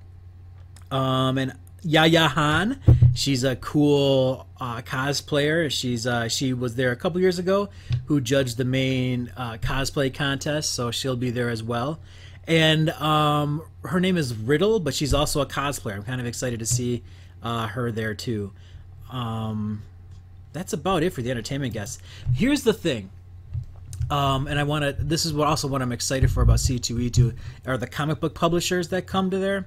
Um, 0.90 1.38
and 1.38 1.52
Yaya 1.84 2.28
Han, 2.28 2.80
she's 3.14 3.44
a 3.44 3.56
cool 3.56 4.46
uh, 4.58 4.80
cosplayer. 4.80 5.70
She's 5.70 6.06
uh, 6.06 6.28
she 6.28 6.52
was 6.54 6.76
there 6.76 6.92
a 6.92 6.96
couple 6.96 7.20
years 7.20 7.38
ago, 7.38 7.68
who 8.06 8.20
judged 8.20 8.56
the 8.56 8.64
main 8.64 9.30
uh, 9.36 9.58
cosplay 9.58 10.12
contest, 10.12 10.72
so 10.72 10.90
she'll 10.90 11.16
be 11.16 11.30
there 11.30 11.50
as 11.50 11.62
well. 11.62 12.00
And 12.46 12.90
um, 12.90 13.62
her 13.84 14.00
name 14.00 14.16
is 14.16 14.34
Riddle, 14.34 14.80
but 14.80 14.94
she's 14.94 15.14
also 15.14 15.40
a 15.40 15.46
cosplayer. 15.46 15.94
I'm 15.94 16.02
kind 16.02 16.20
of 16.20 16.26
excited 16.26 16.58
to 16.60 16.66
see 16.66 17.02
uh, 17.42 17.68
her 17.68 17.92
there 17.92 18.14
too. 18.14 18.52
Um, 19.10 19.82
that's 20.52 20.72
about 20.72 21.02
it 21.02 21.12
for 21.12 21.22
the 21.22 21.30
entertainment 21.30 21.74
guests. 21.74 22.00
Here's 22.34 22.62
the 22.62 22.72
thing. 22.72 23.10
Um, 24.10 24.46
and 24.46 24.58
I 24.58 24.64
want 24.64 24.84
to. 24.84 24.92
This 24.92 25.24
is 25.24 25.32
what 25.32 25.48
also 25.48 25.68
what 25.68 25.82
I'm 25.82 25.92
excited 25.92 26.30
for 26.30 26.42
about 26.42 26.58
C2E2 26.58 27.34
are 27.66 27.76
the 27.76 27.86
comic 27.86 28.20
book 28.20 28.34
publishers 28.34 28.88
that 28.88 29.06
come 29.06 29.30
to 29.30 29.38
there. 29.38 29.66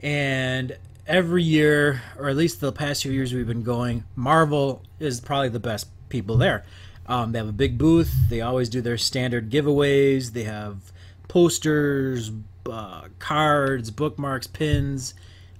And 0.00 0.76
every 1.06 1.42
year, 1.42 2.02
or 2.18 2.28
at 2.28 2.36
least 2.36 2.60
the 2.60 2.72
past 2.72 3.02
few 3.02 3.12
years 3.12 3.32
we've 3.32 3.46
been 3.46 3.62
going, 3.62 4.04
Marvel 4.16 4.82
is 4.98 5.20
probably 5.20 5.48
the 5.48 5.60
best 5.60 5.88
people 6.08 6.36
there. 6.36 6.64
Um, 7.06 7.32
they 7.32 7.38
have 7.38 7.48
a 7.48 7.52
big 7.52 7.76
booth. 7.76 8.14
They 8.30 8.40
always 8.40 8.68
do 8.68 8.80
their 8.80 8.96
standard 8.96 9.50
giveaways. 9.50 10.32
They 10.32 10.44
have 10.44 10.92
posters, 11.28 12.30
uh, 12.70 13.08
cards, 13.18 13.90
bookmarks, 13.90 14.46
pins, 14.46 15.14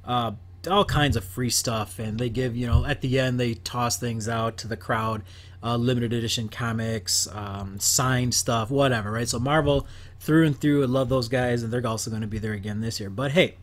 uh, 0.04 0.32
all 0.70 0.84
kinds 0.84 1.16
of 1.16 1.24
free 1.24 1.50
stuff. 1.50 1.98
And 1.98 2.18
they 2.18 2.30
give, 2.30 2.56
you 2.56 2.66
know, 2.66 2.86
at 2.86 3.02
the 3.02 3.18
end, 3.18 3.38
they 3.38 3.54
toss 3.54 3.98
things 3.98 4.28
out 4.28 4.56
to 4.58 4.68
the 4.68 4.76
crowd 4.76 5.22
uh, 5.62 5.76
limited 5.76 6.12
edition 6.12 6.48
comics, 6.48 7.26
um, 7.32 7.78
signed 7.80 8.34
stuff, 8.34 8.70
whatever, 8.70 9.10
right? 9.10 9.28
So 9.28 9.38
Marvel 9.38 9.86
through 10.20 10.46
and 10.46 10.58
through, 10.58 10.82
I 10.82 10.86
love 10.86 11.08
those 11.08 11.28
guys, 11.28 11.62
and 11.62 11.72
they're 11.72 11.86
also 11.86 12.10
going 12.10 12.22
to 12.22 12.28
be 12.28 12.38
there 12.38 12.52
again 12.52 12.80
this 12.80 13.00
year. 13.00 13.10
But 13.10 13.32
hey, 13.32 13.56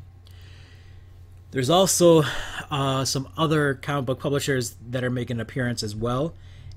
there's 1.51 1.69
also 1.69 2.23
uh, 2.69 3.05
some 3.05 3.27
other 3.37 3.75
comic 3.75 4.05
book 4.05 4.19
publishers 4.19 4.75
that 4.89 5.03
are 5.03 5.09
making 5.09 5.37
an 5.37 5.41
appearance 5.41 5.83
as 5.83 5.95
well, 5.95 6.33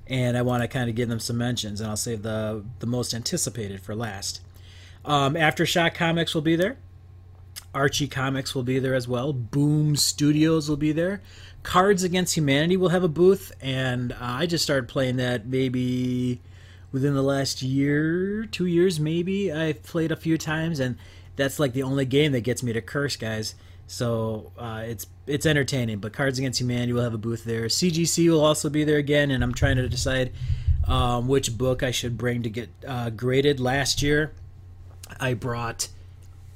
and 0.07 0.37
I 0.37 0.43
want 0.43 0.63
to 0.63 0.69
kind 0.69 0.91
of 0.91 0.97
give 0.97 1.09
them 1.09 1.21
some 1.21 1.39
mentions, 1.39 1.81
and 1.81 1.89
I'll 1.89 1.97
save 1.97 2.23
the 2.23 2.65
the 2.81 2.87
most 2.87 3.15
anticipated 3.15 3.81
for 3.81 3.95
last. 3.95 4.41
Um, 5.05 5.35
Aftershock 5.35 5.95
Comics 5.95 6.35
will 6.35 6.43
be 6.43 6.57
there. 6.57 6.77
Archie 7.73 8.09
Comics 8.09 8.55
will 8.55 8.63
be 8.63 8.79
there 8.79 8.95
as 8.95 9.09
well. 9.09 9.33
Boom 9.33 9.97
Studios 9.97 10.69
will 10.69 10.77
be 10.77 10.93
there. 10.93 11.23
Cards 11.63 12.03
Against 12.03 12.37
Humanity 12.37 12.77
will 12.77 12.91
have 12.91 13.05
a 13.05 13.09
booth, 13.09 13.53
and 13.61 14.13
uh, 14.13 14.17
I 14.21 14.47
just 14.47 14.65
started 14.65 14.89
playing 14.89 15.17
that 15.17 15.47
maybe 15.47 16.41
within 16.93 17.15
the 17.15 17.23
last 17.23 17.63
year, 17.63 18.45
two 18.47 18.67
years 18.67 19.01
maybe. 19.01 19.53
I've 19.53 19.83
played 19.83 20.13
a 20.13 20.17
few 20.17 20.37
times, 20.37 20.79
and 20.79 20.97
that's 21.37 21.59
like 21.59 21.73
the 21.73 21.83
only 21.83 22.05
game 22.05 22.33
that 22.33 22.43
gets 22.43 22.63
me 22.63 22.73
to 22.73 22.81
curse, 22.81 23.17
guys. 23.17 23.55
So 23.87 24.53
uh, 24.59 24.83
it's 24.87 25.07
it's 25.27 25.47
entertaining. 25.47 25.99
But 25.99 26.13
Cards 26.13 26.39
Against 26.39 26.61
Humanity 26.61 26.93
will 26.93 27.03
have 27.03 27.15
a 27.15 27.19
booth 27.19 27.45
there. 27.45 27.65
CGC 27.67 28.29
will 28.31 28.45
also 28.45 28.69
be 28.69 28.85
there 28.85 28.99
again, 28.99 29.31
and 29.31 29.43
I'm 29.43 29.55
trying 29.55 29.77
to 29.77 29.89
decide 29.89 30.33
um, 30.87 31.29
which 31.29 31.57
book 31.57 31.83
I 31.83 31.91
should 31.91 32.17
bring 32.17 32.43
to 32.43 32.51
get 32.51 32.71
uh, 32.87 33.11
graded. 33.11 33.61
Last 33.61 34.03
year, 34.03 34.33
I 35.21 35.35
brought 35.35 35.89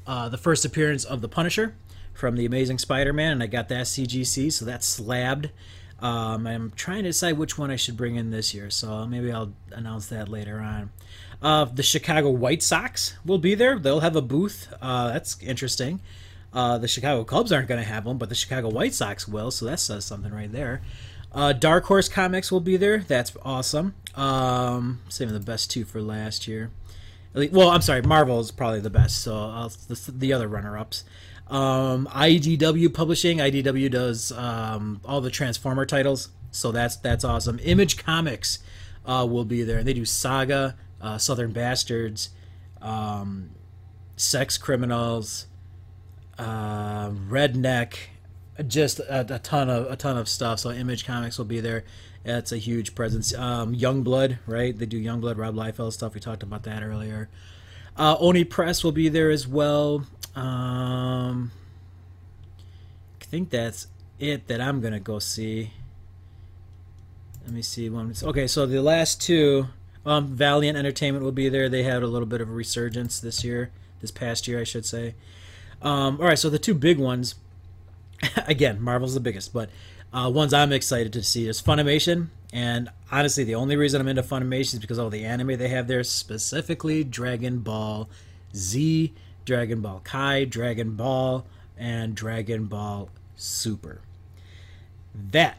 uh, 0.06 0.28
the 0.28 0.38
first 0.38 0.64
appearance 0.64 1.04
of 1.04 1.20
the 1.20 1.28
Punisher 1.28 1.74
from 2.14 2.36
the 2.36 2.44
Amazing 2.44 2.78
Spider-Man, 2.78 3.32
and 3.32 3.42
I 3.42 3.46
got 3.46 3.68
that 3.68 3.86
CGC, 3.86 4.52
so 4.52 4.64
that's 4.64 4.86
slabbed. 4.86 5.50
Um, 6.00 6.46
I'm 6.46 6.72
trying 6.76 7.04
to 7.04 7.10
decide 7.10 7.38
which 7.38 7.58
one 7.58 7.70
I 7.70 7.76
should 7.76 7.96
bring 7.96 8.16
in 8.16 8.30
this 8.30 8.54
year, 8.54 8.70
so 8.70 9.06
maybe 9.06 9.32
I'll 9.32 9.52
announce 9.72 10.06
that 10.08 10.28
later 10.28 10.60
on. 10.60 10.90
Uh, 11.40 11.64
the 11.66 11.82
Chicago 11.82 12.30
White 12.30 12.62
Sox 12.62 13.16
will 13.24 13.38
be 13.38 13.54
there. 13.54 13.78
They'll 13.78 14.00
have 14.00 14.16
a 14.16 14.22
booth. 14.22 14.72
Uh, 14.80 15.12
that's 15.12 15.40
interesting. 15.42 16.00
Uh, 16.52 16.78
the 16.78 16.88
Chicago 16.88 17.24
Cubs 17.24 17.52
aren't 17.52 17.68
going 17.68 17.80
to 17.80 17.86
have 17.88 18.04
them, 18.04 18.18
but 18.18 18.28
the 18.28 18.34
Chicago 18.34 18.70
White 18.70 18.94
Sox 18.94 19.28
will, 19.28 19.50
so 19.50 19.66
that 19.66 19.80
says 19.80 20.04
something 20.04 20.32
right 20.32 20.50
there. 20.50 20.80
Uh, 21.32 21.52
Dark 21.52 21.84
Horse 21.84 22.08
Comics 22.08 22.50
will 22.50 22.60
be 22.60 22.76
there. 22.76 22.98
That's 22.98 23.36
awesome. 23.42 23.94
Um, 24.14 25.00
saving 25.08 25.34
the 25.34 25.40
best 25.40 25.70
two 25.70 25.84
for 25.84 26.00
last 26.00 26.48
year. 26.48 26.70
Well, 27.34 27.68
I'm 27.68 27.82
sorry, 27.82 28.02
Marvel 28.02 28.40
is 28.40 28.50
probably 28.50 28.80
the 28.80 28.90
best, 28.90 29.22
so 29.22 29.68
the, 29.88 30.12
the, 30.12 30.32
other 30.32 30.48
runner-ups. 30.48 31.04
Um, 31.48 32.08
IDW 32.10 32.92
Publishing. 32.92 33.38
IDW 33.38 33.90
does 33.90 34.32
um, 34.32 35.00
all 35.04 35.20
the 35.20 35.30
Transformer 35.30 35.86
titles, 35.86 36.30
so 36.50 36.72
that's 36.72 36.96
that's 36.96 37.24
awesome. 37.24 37.60
Image 37.62 37.98
Comics 37.98 38.58
uh, 39.06 39.26
will 39.28 39.44
be 39.44 39.62
there, 39.62 39.78
and 39.78 39.86
they 39.86 39.92
do 39.92 40.04
Saga, 40.04 40.76
uh, 41.00 41.18
Southern 41.18 41.52
Bastards, 41.52 42.30
um, 42.80 43.50
Sex 44.16 44.58
Criminals, 44.58 45.46
uh, 46.38 47.10
redneck, 47.10 47.94
just 48.66 49.00
a, 49.00 49.34
a, 49.34 49.38
ton 49.38 49.68
of 49.68 49.90
a 49.90 49.96
ton 49.96 50.16
of 50.16 50.28
stuff. 50.28 50.60
So 50.60 50.70
Image 50.70 51.04
Comics 51.04 51.38
will 51.38 51.44
be 51.44 51.60
there. 51.60 51.84
That's 52.24 52.52
a 52.52 52.58
huge 52.58 52.94
presence. 52.94 53.34
Um, 53.34 53.74
Youngblood, 53.74 54.38
right? 54.46 54.76
They 54.76 54.86
do 54.86 55.00
Youngblood, 55.00 55.36
Rob 55.38 55.54
Liefeld 55.54 55.92
stuff. 55.92 56.14
We 56.14 56.20
talked 56.20 56.42
about 56.42 56.64
that 56.64 56.82
earlier. 56.82 57.28
Uh, 57.96 58.16
Oni 58.20 58.44
Press 58.44 58.84
will 58.84 58.92
be 58.92 59.08
there 59.08 59.30
as 59.30 59.46
well. 59.46 60.06
Um, 60.36 61.50
I 63.20 63.24
think 63.24 63.50
that's 63.50 63.88
it 64.18 64.46
that 64.48 64.60
I'm 64.60 64.80
gonna 64.80 65.00
go 65.00 65.18
see. 65.18 65.72
Let 67.44 67.54
me 67.54 67.62
see 67.62 67.88
one. 67.88 68.14
Okay, 68.22 68.46
so 68.46 68.66
the 68.66 68.82
last 68.82 69.22
two, 69.22 69.68
um, 70.04 70.28
Valiant 70.36 70.76
Entertainment 70.76 71.24
will 71.24 71.32
be 71.32 71.48
there. 71.48 71.68
They 71.68 71.82
had 71.82 72.02
a 72.02 72.06
little 72.06 72.26
bit 72.26 72.40
of 72.40 72.48
a 72.48 72.52
resurgence 72.52 73.20
this 73.20 73.42
year, 73.42 73.70
this 74.00 74.10
past 74.10 74.46
year, 74.46 74.60
I 74.60 74.64
should 74.64 74.84
say. 74.84 75.14
Um, 75.82 76.20
all 76.20 76.26
right, 76.26 76.38
so 76.38 76.50
the 76.50 76.58
two 76.58 76.74
big 76.74 76.98
ones, 76.98 77.36
again, 78.46 78.80
Marvel's 78.80 79.14
the 79.14 79.20
biggest, 79.20 79.52
but 79.52 79.70
uh, 80.12 80.30
ones 80.32 80.52
I'm 80.52 80.72
excited 80.72 81.12
to 81.12 81.22
see 81.22 81.46
is 81.48 81.62
Funimation. 81.62 82.28
And 82.52 82.88
honestly, 83.12 83.44
the 83.44 83.54
only 83.54 83.76
reason 83.76 84.00
I'm 84.00 84.08
into 84.08 84.22
Funimation 84.22 84.74
is 84.74 84.78
because 84.78 84.98
all 84.98 85.10
the 85.10 85.24
anime 85.24 85.58
they 85.58 85.68
have 85.68 85.86
there, 85.86 86.02
specifically 86.02 87.04
Dragon 87.04 87.60
Ball 87.60 88.08
Z, 88.54 89.12
Dragon 89.44 89.80
Ball 89.80 90.00
Kai, 90.02 90.44
Dragon 90.44 90.94
Ball, 90.94 91.44
and 91.76 92.14
Dragon 92.14 92.66
Ball 92.66 93.10
Super. 93.36 94.00
That 95.14 95.58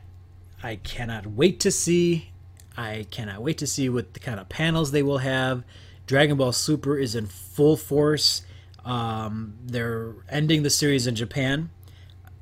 I 0.64 0.78
cannot 0.78 1.28
wait 1.28 1.60
to 1.62 1.72
see. 1.72 2.32
I 2.76 3.06
cannot 3.12 3.42
wait 3.42 3.58
to 3.60 3.68
see 3.68 3.90
what 3.90 4.14
the 4.14 4.20
kind 4.20 4.40
of 4.40 4.50
panels 4.50 4.92
they 4.92 5.04
will 5.04 5.20
have. 5.20 5.64
Dragon 6.08 6.38
Ball 6.38 6.52
Super 6.52 6.98
is 6.98 7.14
in 7.14 7.28
full 7.28 7.78
force. 7.78 8.42
Um, 8.90 9.54
they're 9.64 10.16
ending 10.30 10.64
the 10.64 10.72
series 10.72 11.06
in 11.06 11.14
Japan 11.14 11.70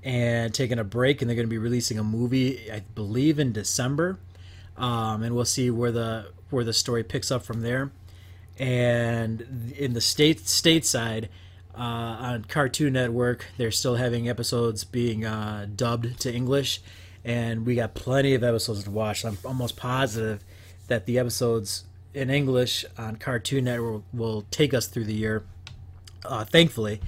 and 0.02 0.54
taking 0.54 0.80
a 0.80 0.84
break, 0.86 1.22
and 1.22 1.30
they're 1.30 1.36
going 1.36 1.46
to 1.46 1.50
be 1.50 1.58
releasing 1.58 2.00
a 2.00 2.04
movie, 2.04 2.72
I 2.72 2.84
believe, 2.96 3.38
in 3.38 3.52
December. 3.52 4.18
Um, 4.78 5.24
and 5.24 5.36
we'll 5.36 5.44
see 5.44 5.70
where 5.70 5.92
the 5.92 6.32
where 6.50 6.64
the 6.64 6.72
story 6.72 7.04
picks 7.04 7.32
up 7.32 7.44
from 7.44 7.62
there. 7.62 7.92
And 8.58 9.74
in 9.78 9.92
the 9.92 10.00
state 10.00 10.46
stateside, 10.46 11.26
uh, 11.76 11.82
on 11.82 12.46
Cartoon 12.46 12.94
Network, 12.94 13.48
they're 13.58 13.70
still 13.70 13.96
having 13.96 14.30
episodes 14.30 14.86
being 14.86 15.26
uh, 15.26 15.68
dubbed 15.76 16.18
to 16.22 16.34
English, 16.34 16.80
and 17.26 17.66
we 17.66 17.76
got 17.76 17.94
plenty 17.94 18.34
of 18.34 18.44
episodes 18.44 18.86
to 18.86 18.92
watch. 18.92 19.26
I'm 19.26 19.38
almost 19.44 19.76
positive 19.76 20.46
that 20.88 21.08
the 21.08 21.20
episodes 21.20 21.84
in 22.14 22.30
English 22.30 22.86
on 22.98 23.18
Cartoon 23.18 23.66
Network 23.66 24.04
will 24.14 24.46
take 24.50 24.74
us 24.74 24.88
through 24.88 25.04
the 25.04 25.14
year 25.14 25.44
uh, 26.28 26.46
thankfully. 26.46 27.02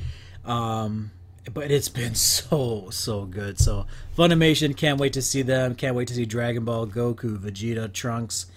Um, 0.46 1.12
but 1.54 1.72
it's 1.72 1.90
been 1.90 2.16
so 2.16 2.90
so 2.92 3.26
good. 3.26 3.60
So 3.60 3.86
Funimation 4.18 4.76
can't 4.76 5.00
wait 5.00 5.14
to 5.14 5.22
see 5.22 5.42
them. 5.42 5.76
Can't 5.76 5.96
wait 5.96 6.08
to 6.10 6.14
see 6.14 6.26
Dragon 6.26 6.66
Ball, 6.66 6.88
Goku, 6.88 7.38
Vegeta, 7.38 7.92
Trunks, 7.92 8.48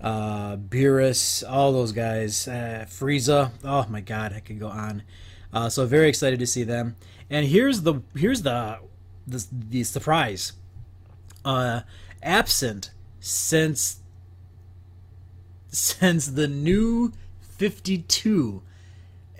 uh, 0.00 0.56
Beerus, 0.56 1.44
all 1.48 1.72
those 1.72 1.92
guys, 1.92 2.48
uh, 2.48 2.86
Frieza. 2.88 3.50
Oh 3.64 3.86
my 3.88 4.00
God, 4.00 4.32
I 4.32 4.40
could 4.40 4.58
go 4.58 4.68
on. 4.68 5.02
Uh, 5.52 5.68
so 5.68 5.86
very 5.86 6.08
excited 6.08 6.38
to 6.38 6.46
see 6.46 6.62
them. 6.62 6.96
And 7.28 7.46
here's 7.46 7.82
the 7.82 8.02
here's 8.16 8.42
the 8.42 8.78
the, 9.26 9.46
the 9.52 9.84
surprise. 9.84 10.52
Uh, 11.44 11.80
absent 12.22 12.90
since 13.20 14.00
since 15.70 16.26
the 16.26 16.48
new 16.48 17.12
52 17.40 18.62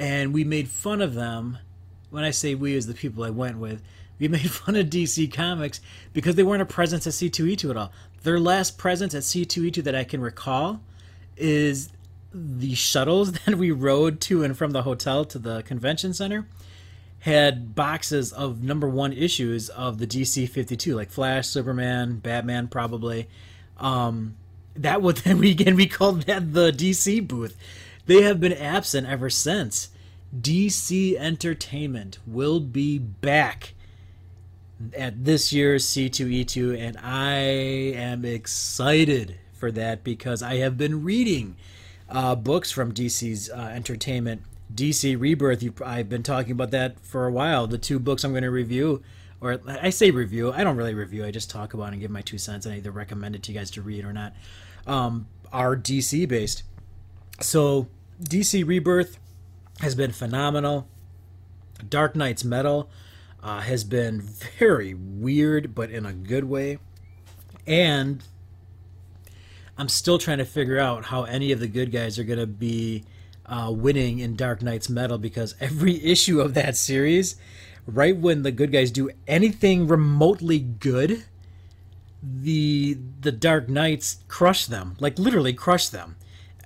and 0.01 0.33
we 0.33 0.43
made 0.43 0.69
fun 0.69 1.03
of 1.03 1.15
them. 1.15 1.59
When 2.09 2.25
I 2.25 2.31
say 2.31 2.57
we, 2.57 2.75
as 2.75 2.89
the 2.89 2.95
people 2.95 3.23
I 3.23 3.31
went 3.31 3.59
with, 3.59 3.83
we 4.19 4.27
made 4.29 4.51
fun 4.51 4.75
of 4.75 4.87
DC 4.87 5.33
Comics 5.33 5.81
because 6.13 6.35
they 6.35 6.43
weren't 6.43 6.63
a 6.63 6.67
presence 6.67 7.07
at 7.07 7.13
C2E2 7.13 7.71
at 7.71 7.77
all. 7.77 7.93
Their 8.23 8.41
last 8.41 8.79
presence 8.79 9.15
at 9.15 9.23
C2E2 9.23 9.85
that 9.85 9.95
I 9.95 10.03
can 10.03 10.21
recall 10.21 10.81
is 11.37 11.91
the 12.33 12.75
shuttles 12.75 13.33
that 13.45 13.57
we 13.57 13.71
rode 13.71 14.21
to 14.23 14.43
and 14.43 14.57
from 14.57 14.73
the 14.73 14.83
hotel 14.83 15.25
to 15.27 15.39
the 15.39 15.63
convention 15.63 16.15
center 16.15 16.47
had 17.21 17.75
boxes 17.75 18.33
of 18.33 18.63
number 18.63 18.89
one 18.89 19.13
issues 19.13 19.69
of 19.69 19.99
the 19.99 20.07
DC 20.07 20.49
52, 20.49 20.97
like 20.97 21.11
Flash, 21.11 21.47
Superman, 21.47 22.17
Batman, 22.17 22.67
probably. 22.69 23.29
Um, 23.77 24.37
that 24.75 25.03
would 25.03 25.17
then 25.25 25.39
we 25.39 25.51
again 25.51 25.77
we 25.77 25.87
called 25.87 26.23
that 26.23 26.55
the 26.55 26.71
DC 26.73 27.29
booth 27.29 27.57
they 28.11 28.23
have 28.23 28.41
been 28.41 28.53
absent 28.53 29.07
ever 29.07 29.31
since. 29.31 29.91
DC 30.37 31.15
Entertainment 31.15 32.19
will 32.27 32.59
be 32.59 32.99
back 32.99 33.75
at 34.99 35.25
this 35.25 35.53
year's 35.53 35.87
C2E2, 35.87 36.77
and 36.77 36.97
I 36.99 37.35
am 37.37 38.25
excited 38.25 39.39
for 39.53 39.71
that 39.71 40.03
because 40.03 40.43
I 40.43 40.57
have 40.57 40.77
been 40.77 41.05
reading 41.05 41.55
uh, 42.09 42.35
books 42.35 42.73
from 42.73 42.93
DC's 42.93 43.49
uh, 43.49 43.71
Entertainment. 43.73 44.43
DC 44.75 45.17
Rebirth, 45.17 45.63
you, 45.63 45.73
I've 45.87 46.09
been 46.09 46.25
talking 46.25 46.51
about 46.51 46.73
that 46.73 46.99
for 46.99 47.29
a 47.29 47.33
while. 47.33 47.69
The 47.69 47.79
two 47.79 48.01
books 48.01 48.25
I'm 48.25 48.33
going 48.33 48.43
to 48.43 48.51
review 48.51 49.05
or 49.41 49.61
I 49.69 49.91
say 49.91 50.11
review. 50.11 50.53
I 50.53 50.65
don't 50.65 50.77
really 50.77 50.95
review. 50.95 51.25
I 51.25 51.31
just 51.31 51.49
talk 51.49 51.75
about 51.75 51.93
and 51.93 52.01
give 52.01 52.11
my 52.11 52.23
two 52.23 52.39
cents, 52.39 52.67
and 52.67 52.75
I 52.75 52.79
either 52.79 52.91
recommend 52.91 53.37
it 53.37 53.45
to 53.45 53.53
you 53.53 53.59
guys 53.59 53.71
to 53.71 53.83
read 53.83 54.05
or 54.05 54.13
not. 54.13 54.35
Um, 54.85 55.29
are 55.53 55.77
DC 55.77 56.27
based. 56.27 56.65
So 57.41 57.87
DC 58.23 58.67
Rebirth 58.67 59.19
has 59.81 59.95
been 59.95 60.13
phenomenal. 60.13 60.87
Dark 61.89 62.15
Nights 62.15 62.45
Metal 62.45 62.91
uh, 63.43 63.61
has 63.61 63.85
been 63.85 64.21
very 64.21 64.95
weird, 64.95 65.75
but 65.75 65.91
in 65.91 66.05
a 66.05 66.13
good 66.13 66.45
way. 66.45 66.79
And 67.67 68.23
I'm 69.79 69.89
still 69.89 70.19
trying 70.19 70.39
to 70.39 70.45
figure 70.45 70.79
out 70.79 71.07
how 71.07 71.25
any 71.25 71.53
of 71.53 71.61
the 71.61 71.69
good 71.69 71.91
guys 71.91 72.19
are 72.19 72.25
going 72.25 72.39
to 72.39 72.47
be 72.47 73.05
uh, 73.47 73.73
winning 73.75 74.19
in 74.19 74.37
Dark 74.37 74.61
Nights 74.61 74.91
Metal 74.91 75.17
because 75.17 75.55
every 75.59 76.05
issue 76.05 76.41
of 76.41 76.53
that 76.55 76.77
series, 76.77 77.37
right 77.87 78.17
when 78.17 78.43
the 78.43 78.53
good 78.53 78.71
guys 78.71 78.91
do 78.91 79.11
anything 79.27 79.87
remotely 79.87 80.59
good, 80.59 81.25
the 82.23 82.99
the 83.23 83.33
Dark 83.33 83.71
Knights 83.71 84.19
crush 84.29 84.67
them, 84.67 84.95
like 85.01 85.19
literally 85.19 85.55
crush 85.55 85.89
them 85.89 86.17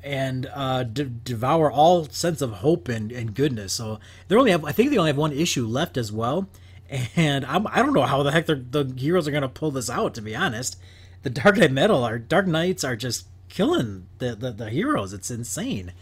and 0.05 0.49
uh, 0.55 0.85
de- 0.85 1.05
devour 1.05 1.73
all 1.73 2.05
sense 2.05 2.43
of 2.43 2.53
hope 2.53 2.89
and, 2.89 3.11
and 3.11 3.35
goodness. 3.35 3.73
So 3.73 3.99
they 4.29 4.37
only 4.37 4.51
have, 4.51 4.65
I 4.65 4.73
think 4.73 4.91
they 4.91 4.99
only 4.99 5.09
have 5.09 5.17
one 5.17 5.33
issue 5.33 5.67
left 5.67 5.97
as 5.97 6.13
well. 6.13 6.49
And 7.17 7.45
I'm, 7.47 7.67
I 7.67 7.77
don't 7.77 7.95
know 7.95 8.03
how 8.03 8.23
the 8.23 8.31
heck 8.31 8.47
the 8.47 8.95
heroes 8.97 9.27
are 9.27 9.31
going 9.33 9.43
to 9.43 9.49
pull 9.49 9.71
this 9.71 9.91
out. 9.91 10.15
To 10.15 10.23
be 10.23 10.37
honest, 10.37 10.79
the 11.23 11.31
Dark 11.31 11.57
Knight 11.57 11.73
Metal, 11.73 12.05
our 12.05 12.19
Dark 12.19 12.47
Knights 12.47 12.85
are 12.85 12.95
just 12.95 13.27
killing 13.49 14.07
the, 14.19 14.37
the, 14.37 14.53
the 14.53 14.71
heroes. 14.71 15.13
It's 15.13 15.31
insane. 15.31 15.93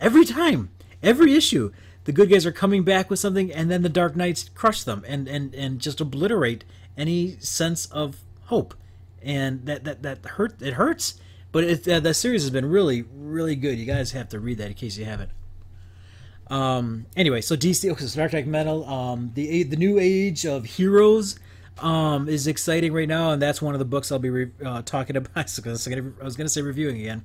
Every 0.00 0.24
time, 0.24 0.70
every 1.02 1.34
issue, 1.34 1.72
the 2.04 2.12
good 2.12 2.30
guys 2.30 2.46
are 2.46 2.52
coming 2.52 2.82
back 2.82 3.10
with 3.10 3.18
something, 3.18 3.52
and 3.52 3.70
then 3.70 3.82
the 3.82 3.90
Dark 3.90 4.16
Knights 4.16 4.48
crush 4.54 4.82
them 4.82 5.04
and 5.06 5.28
and 5.28 5.54
and 5.54 5.78
just 5.78 6.00
obliterate 6.00 6.64
any 6.96 7.36
sense 7.38 7.86
of 7.86 8.16
hope. 8.46 8.74
And 9.22 9.66
that 9.66 9.84
that 9.84 10.02
that 10.02 10.24
hurt. 10.24 10.60
It 10.62 10.74
hurts 10.74 11.20
but 11.52 11.64
it, 11.64 11.88
uh, 11.88 12.00
the 12.00 12.14
series 12.14 12.42
has 12.42 12.50
been 12.50 12.66
really, 12.66 13.04
really 13.12 13.56
good. 13.56 13.78
You 13.78 13.86
guys 13.86 14.12
have 14.12 14.28
to 14.30 14.40
read 14.40 14.58
that 14.58 14.68
in 14.68 14.74
case 14.74 14.96
you 14.96 15.04
haven't. 15.04 15.30
Um, 16.48 17.06
anyway, 17.16 17.40
so 17.40 17.56
DC, 17.56 17.90
okay, 17.92 18.06
Star 18.06 18.28
Trek 18.28 18.46
Metal, 18.46 18.84
um, 18.84 19.30
the 19.34 19.62
the 19.62 19.76
new 19.76 19.98
age 19.98 20.44
of 20.44 20.64
heroes, 20.64 21.38
um, 21.78 22.28
is 22.28 22.46
exciting 22.46 22.92
right 22.92 23.08
now, 23.08 23.30
and 23.30 23.40
that's 23.40 23.62
one 23.62 23.74
of 23.74 23.78
the 23.78 23.84
books 23.84 24.10
I'll 24.10 24.18
be 24.18 24.30
re- 24.30 24.50
uh, 24.64 24.82
talking 24.82 25.16
about. 25.16 25.30
I 25.36 25.42
was 25.42 25.86
going 25.86 26.46
to 26.46 26.48
say 26.48 26.62
reviewing 26.62 27.00
again. 27.00 27.22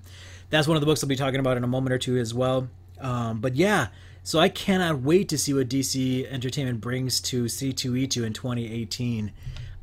That's 0.49 0.67
one 0.67 0.77
of 0.77 0.81
the 0.81 0.85
books 0.85 1.03
I'll 1.03 1.09
be 1.09 1.15
talking 1.15 1.39
about 1.39 1.57
in 1.57 1.63
a 1.63 1.67
moment 1.67 1.93
or 1.93 1.97
two 1.97 2.17
as 2.17 2.33
well. 2.33 2.69
Um, 3.01 3.41
but 3.41 3.55
yeah, 3.55 3.87
so 4.23 4.39
I 4.39 4.49
cannot 4.49 5.01
wait 5.01 5.29
to 5.29 5.37
see 5.37 5.53
what 5.53 5.69
DC 5.69 6.31
Entertainment 6.31 6.81
brings 6.81 7.19
to 7.21 7.45
C2E2 7.45 8.25
in 8.25 8.33
2018. 8.33 9.31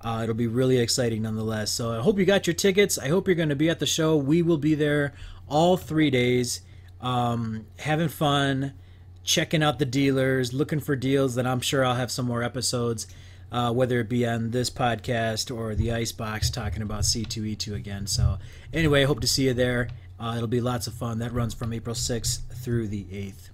Uh, 0.04 0.20
it'll 0.22 0.34
be 0.34 0.48
really 0.48 0.78
exciting 0.78 1.22
nonetheless. 1.22 1.70
So 1.70 1.92
I 1.92 2.02
hope 2.02 2.18
you 2.18 2.24
got 2.24 2.46
your 2.46 2.54
tickets. 2.54 2.98
I 2.98 3.08
hope 3.08 3.28
you're 3.28 3.36
going 3.36 3.50
to 3.50 3.56
be 3.56 3.70
at 3.70 3.78
the 3.78 3.86
show. 3.86 4.16
We 4.16 4.42
will 4.42 4.58
be 4.58 4.74
there 4.74 5.14
all 5.48 5.76
three 5.76 6.10
days, 6.10 6.60
um, 7.00 7.66
having 7.78 8.08
fun, 8.08 8.74
checking 9.22 9.62
out 9.62 9.78
the 9.78 9.84
dealers, 9.84 10.52
looking 10.52 10.80
for 10.80 10.96
deals. 10.96 11.36
That 11.36 11.46
I'm 11.46 11.60
sure 11.60 11.84
I'll 11.84 11.94
have 11.94 12.10
some 12.10 12.26
more 12.26 12.42
episodes, 12.42 13.06
uh, 13.52 13.72
whether 13.72 14.00
it 14.00 14.08
be 14.08 14.26
on 14.26 14.50
this 14.50 14.70
podcast 14.70 15.54
or 15.54 15.76
the 15.76 15.92
Icebox, 15.92 16.50
talking 16.50 16.82
about 16.82 17.02
C2E2 17.02 17.74
again. 17.74 18.08
So 18.08 18.38
anyway, 18.72 19.02
I 19.02 19.06
hope 19.06 19.20
to 19.20 19.28
see 19.28 19.46
you 19.46 19.54
there. 19.54 19.88
Uh, 20.18 20.34
it'll 20.36 20.48
be 20.48 20.60
lots 20.60 20.88
of 20.88 20.94
fun. 20.94 21.18
That 21.20 21.32
runs 21.32 21.54
from 21.54 21.72
April 21.72 21.94
6th 21.94 22.40
through 22.54 22.88
the 22.88 23.04
8th. 23.04 23.51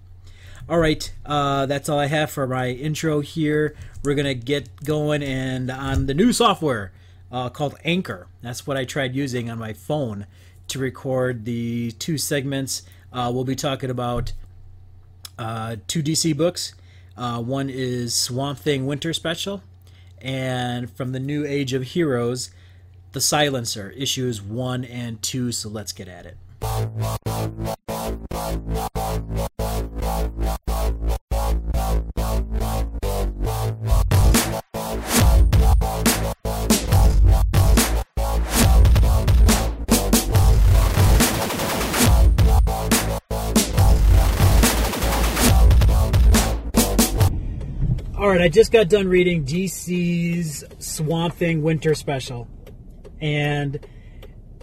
All 0.70 0.78
right, 0.78 1.11
uh, 1.24 1.64
that's 1.64 1.88
all 1.88 1.98
I 1.98 2.09
have 2.09 2.31
for 2.31 2.46
my 2.46 2.68
intro 2.68 3.20
here. 3.20 3.74
We're 4.04 4.14
gonna 4.14 4.35
get 4.35 4.85
going 4.85 5.22
and 5.22 5.70
on 5.70 6.04
the 6.04 6.12
new 6.12 6.31
software 6.31 6.92
uh, 7.33 7.48
called 7.48 7.76
Anchor. 7.85 8.26
That's 8.42 8.66
what 8.66 8.76
I 8.76 8.85
tried 8.85 9.14
using 9.14 9.48
on 9.48 9.59
my 9.59 9.72
phone 9.72 10.26
to 10.68 10.78
record 10.78 11.46
the 11.46 11.92
two 11.92 12.18
segments. 12.18 12.83
Uh, 13.11 13.31
we'll 13.35 13.44
be 13.44 13.57
talking 13.57 13.88
about 13.88 14.35
uh, 15.38 15.76
two 15.87 16.02
DC 16.02 16.37
books. 16.37 16.74
Uh, 17.16 17.40
one 17.40 17.70
is 17.70 18.14
Swamp 18.14 18.59
Thing 18.59 18.85
Winter 18.85 19.14
Special, 19.14 19.62
and 20.20 20.90
from 20.90 21.12
the 21.12 21.20
New 21.20 21.46
Age 21.46 21.72
of 21.72 21.83
Heroes, 21.83 22.50
The 23.12 23.22
Silencer, 23.22 23.88
issues 23.96 24.42
one 24.42 24.85
and 24.85 25.22
two. 25.22 25.50
So 25.50 25.70
let's 25.70 25.92
get 25.92 26.09
at 26.09 26.26
it. 26.26 26.37
All 48.29 48.35
right, 48.35 48.43
I 48.43 48.49
just 48.51 48.73
got 48.73 48.91
done 48.91 49.09
reading 49.09 49.47
DC's 49.47 50.62
Swamp 50.79 51.33
Thing 51.33 51.62
Winter 51.62 51.95
Special, 51.95 52.47
and 53.23 53.81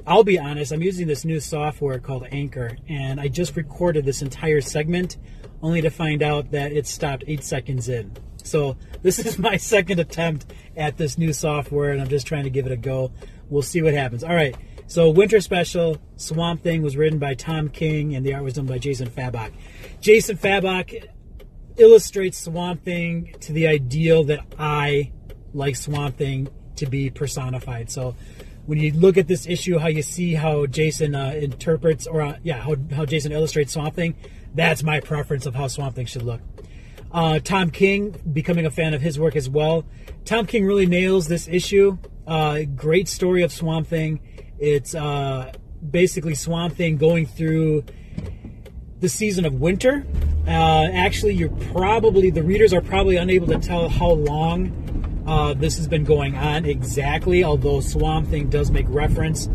I'll 0.06 0.24
be 0.24 0.38
honest, 0.38 0.72
I'm 0.72 0.84
using 0.84 1.08
this 1.08 1.26
new 1.26 1.40
software 1.40 1.98
called 1.98 2.28
Anchor, 2.32 2.78
and 2.88 3.20
I 3.20 3.28
just 3.28 3.56
recorded 3.56 4.06
this 4.06 4.22
entire 4.22 4.62
segment 4.62 5.18
only 5.64 5.82
to 5.82 5.90
find 5.90 6.22
out 6.22 6.52
that 6.52 6.74
it 6.74 6.86
stopped 6.86 7.24
eight 7.26 7.44
seconds 7.44 7.90
in. 7.90 8.16
So 8.44 8.78
this 9.02 9.18
is 9.26 9.40
my 9.40 9.58
second 9.58 10.00
attempt 10.00 10.46
at 10.78 10.98
this 10.98 11.18
new 11.18 11.34
software, 11.34 11.92
and 11.92 12.00
I'm 12.00 12.08
just 12.08 12.28
trying 12.28 12.44
to 12.44 12.52
give 12.52 12.68
it 12.68 12.72
a 12.72 12.78
go. 12.78 13.14
We'll 13.50 13.64
see 13.64 13.82
what 13.82 13.96
happens. 13.96 14.24
All 14.24 14.36
right, 14.36 14.56
so 14.86 15.10
Winter 15.10 15.42
Special 15.42 15.98
Swamp 16.18 16.62
Thing 16.62 16.84
was 16.84 16.96
written 16.96 17.18
by 17.18 17.34
Tom 17.34 17.70
King, 17.70 18.14
and 18.14 18.24
the 18.24 18.36
art 18.36 18.44
was 18.44 18.54
done 18.54 18.68
by 18.68 18.78
Jason 18.78 19.10
Fabok. 19.10 19.54
Jason 20.02 20.38
Fabok 20.38 21.08
illustrates 21.78 22.38
Swamp 22.38 22.84
Thing 22.84 23.36
to 23.42 23.54
the 23.54 23.68
ideal 23.68 24.24
that 24.26 24.40
I 24.58 25.12
like 25.54 25.76
Swamp 25.76 26.18
Thing 26.18 26.48
to 26.78 26.86
be 26.86 27.10
personified. 27.10 27.90
So 27.90 28.16
when 28.66 28.80
you 28.80 28.92
look 28.94 29.18
at 29.18 29.28
this 29.28 29.48
issue, 29.48 29.78
how 29.78 29.88
you 29.88 30.02
see 30.02 30.34
how 30.34 30.66
Jason 30.66 31.16
uh, 31.16 31.34
interprets, 31.36 32.08
or 32.08 32.22
uh, 32.22 32.38
yeah, 32.44 32.62
how, 32.62 32.76
how 32.94 33.06
Jason 33.06 33.32
illustrates 33.32 33.74
Swamp 33.74 33.96
Thing, 33.96 34.16
that's 34.54 34.84
my 34.84 35.00
preference 35.00 35.46
of 35.46 35.56
how 35.56 35.68
Swamp 35.68 35.96
Thing 35.96 36.06
should 36.06 36.24
look. 36.24 36.42
Uh, 37.12 37.40
Tom 37.40 37.70
King, 37.70 38.16
becoming 38.34 38.66
a 38.66 38.72
fan 38.72 38.94
of 38.94 39.02
his 39.02 39.20
work 39.20 39.36
as 39.36 39.50
well. 39.50 39.86
Tom 40.26 40.46
King 40.46 40.66
really 40.66 40.86
nails 40.86 41.28
this 41.28 41.48
issue. 41.48 41.98
Uh, 42.28 42.62
great 42.76 43.08
story 43.08 43.44
of 43.44 43.52
Swamp 43.52 43.88
Thing. 43.88 44.20
It's 44.60 44.96
uh, 44.96 45.54
basically 45.90 46.36
Swamp 46.36 46.76
Thing 46.76 46.98
going 46.98 47.26
through 47.26 47.86
the 49.06 49.10
season 49.10 49.46
of 49.46 49.62
winter. 49.62 50.04
Uh, 50.48 50.88
actually, 50.92 51.36
you're 51.36 51.50
probably 51.72 52.32
the 52.32 52.42
readers 52.42 52.74
are 52.74 52.82
probably 52.82 53.18
unable 53.18 53.46
to 53.46 53.60
tell 53.60 53.88
how 53.88 54.10
long 54.10 55.24
uh, 55.28 55.54
this 55.54 55.78
has 55.78 55.88
been 55.88 56.04
going 56.04 56.36
on 56.36 56.66
exactly. 56.66 57.44
Although 57.44 57.82
Swamp 57.82 58.30
Thing 58.30 58.50
does 58.50 58.72
make 58.72 58.88
reference 58.90 59.46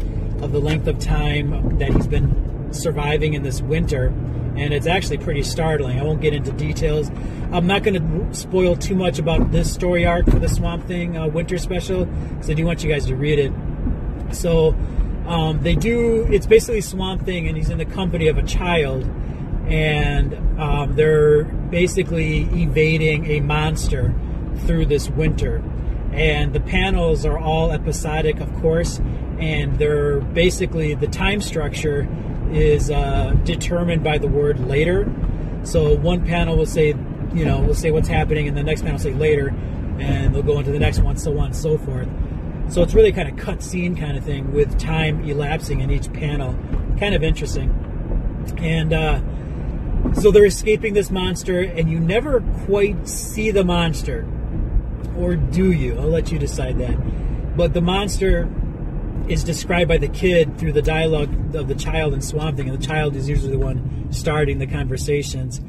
of 0.40 0.52
the 0.52 0.60
length 0.60 0.86
of 0.86 1.00
time 1.00 1.78
that 1.78 1.92
he's 1.92 2.06
been 2.06 2.72
surviving 2.72 3.34
in 3.34 3.42
this 3.42 3.60
winter, 3.60 4.06
and 4.54 4.72
it's 4.72 4.86
actually 4.86 5.18
pretty 5.18 5.42
startling. 5.42 5.98
I 5.98 6.04
won't 6.04 6.20
get 6.20 6.32
into 6.32 6.52
details. 6.52 7.10
I'm 7.50 7.66
not 7.66 7.82
going 7.82 7.98
to 8.00 8.34
spoil 8.34 8.76
too 8.76 8.94
much 8.94 9.18
about 9.18 9.50
this 9.50 9.72
story 9.72 10.06
arc 10.06 10.30
for 10.30 10.38
the 10.38 10.48
Swamp 10.48 10.86
Thing 10.86 11.16
uh, 11.16 11.26
winter 11.26 11.58
special 11.58 12.04
because 12.04 12.48
I 12.50 12.54
do 12.54 12.64
want 12.64 12.84
you 12.84 12.88
guys 12.88 13.06
to 13.06 13.16
read 13.16 13.40
it. 13.40 13.52
So. 14.32 14.76
Um, 15.26 15.62
they 15.62 15.76
do. 15.76 16.26
It's 16.32 16.46
basically 16.46 16.80
Swamp 16.80 17.24
Thing, 17.24 17.46
and 17.46 17.56
he's 17.56 17.70
in 17.70 17.78
the 17.78 17.84
company 17.84 18.26
of 18.26 18.36
a 18.36 18.42
child, 18.42 19.08
and 19.70 20.61
um, 20.61 20.96
they're 20.96 21.44
basically 21.44 22.40
evading 22.52 23.26
a 23.26 23.40
monster 23.40 24.12
through 24.66 24.87
this 24.87 25.09
winter. 25.09 25.62
And 26.12 26.52
the 26.52 26.61
panels 26.61 27.24
are 27.24 27.38
all 27.38 27.70
episodic, 27.70 28.40
of 28.40 28.52
course, 28.56 28.98
and 29.38 29.78
they're 29.78 30.20
basically 30.20 30.94
the 30.94 31.06
time 31.06 31.40
structure 31.40 32.09
is 32.50 32.90
uh, 32.90 33.30
determined 33.44 34.02
by 34.02 34.18
the 34.18 34.26
word 34.26 34.59
later. 34.59 35.11
So 35.62 35.94
one 35.94 36.26
panel 36.26 36.56
will 36.56 36.66
say, 36.66 36.88
you 37.33 37.44
know, 37.44 37.61
we'll 37.61 37.74
say 37.74 37.92
what's 37.92 38.09
happening, 38.09 38.48
and 38.48 38.56
the 38.56 38.64
next 38.64 38.83
panel 38.83 38.96
will 38.96 39.02
say 39.04 39.12
later, 39.12 39.48
and 40.00 40.35
they'll 40.35 40.42
go 40.42 40.59
into 40.59 40.72
the 40.72 40.80
next 40.80 40.98
one, 40.98 41.16
so 41.16 41.38
on 41.38 41.46
and 41.46 41.56
so 41.56 41.78
forth. 41.78 42.09
So 42.70 42.83
it's 42.83 42.94
really 42.94 43.12
kind 43.12 43.28
of 43.28 43.37
cut 43.37 43.62
scene 43.62 43.94
kind 43.94 44.16
of 44.16 44.24
thing 44.24 44.52
with 44.52 44.78
time 44.80 45.22
elapsing 45.28 45.80
in 45.80 45.90
each 45.92 46.12
panel. 46.12 46.56
Kind 46.98 47.14
of 47.14 47.22
interesting. 47.22 47.70
And 48.59 48.92
uh, 48.92 49.20
so 50.14 50.31
they're 50.31 50.46
escaping 50.46 50.94
this 50.94 51.11
monster, 51.11 51.61
and 51.61 51.90
you 51.90 52.01
never 52.01 52.40
quite 52.66 53.09
see 53.09 53.51
the 53.51 53.64
monster. 53.64 54.27
Or 55.16 55.37
do 55.37 55.73
you? 55.73 55.99
I'll 55.99 56.09
let 56.09 56.33
you 56.33 56.38
decide 56.38 56.79
that. 56.79 57.57
But 57.57 57.75
the 57.75 57.81
monster 57.81 58.49
is 59.29 59.44
described 59.44 59.88
by 59.88 59.99
the 59.99 60.09
kid 60.09 60.59
through 60.59 60.73
the 60.73 60.83
dialogue 60.83 61.55
of 61.55 61.68
the 61.68 61.75
child 61.75 62.12
and 62.12 62.25
Swamp 62.25 62.57
Thing, 62.57 62.68
and 62.68 62.81
the 62.81 62.87
child 62.87 63.16
is 63.16 63.29
usually 63.29 63.53
the 63.53 63.59
one 63.59 64.09
starting 64.11 64.59
the 64.59 64.66
conversations. 64.66 65.61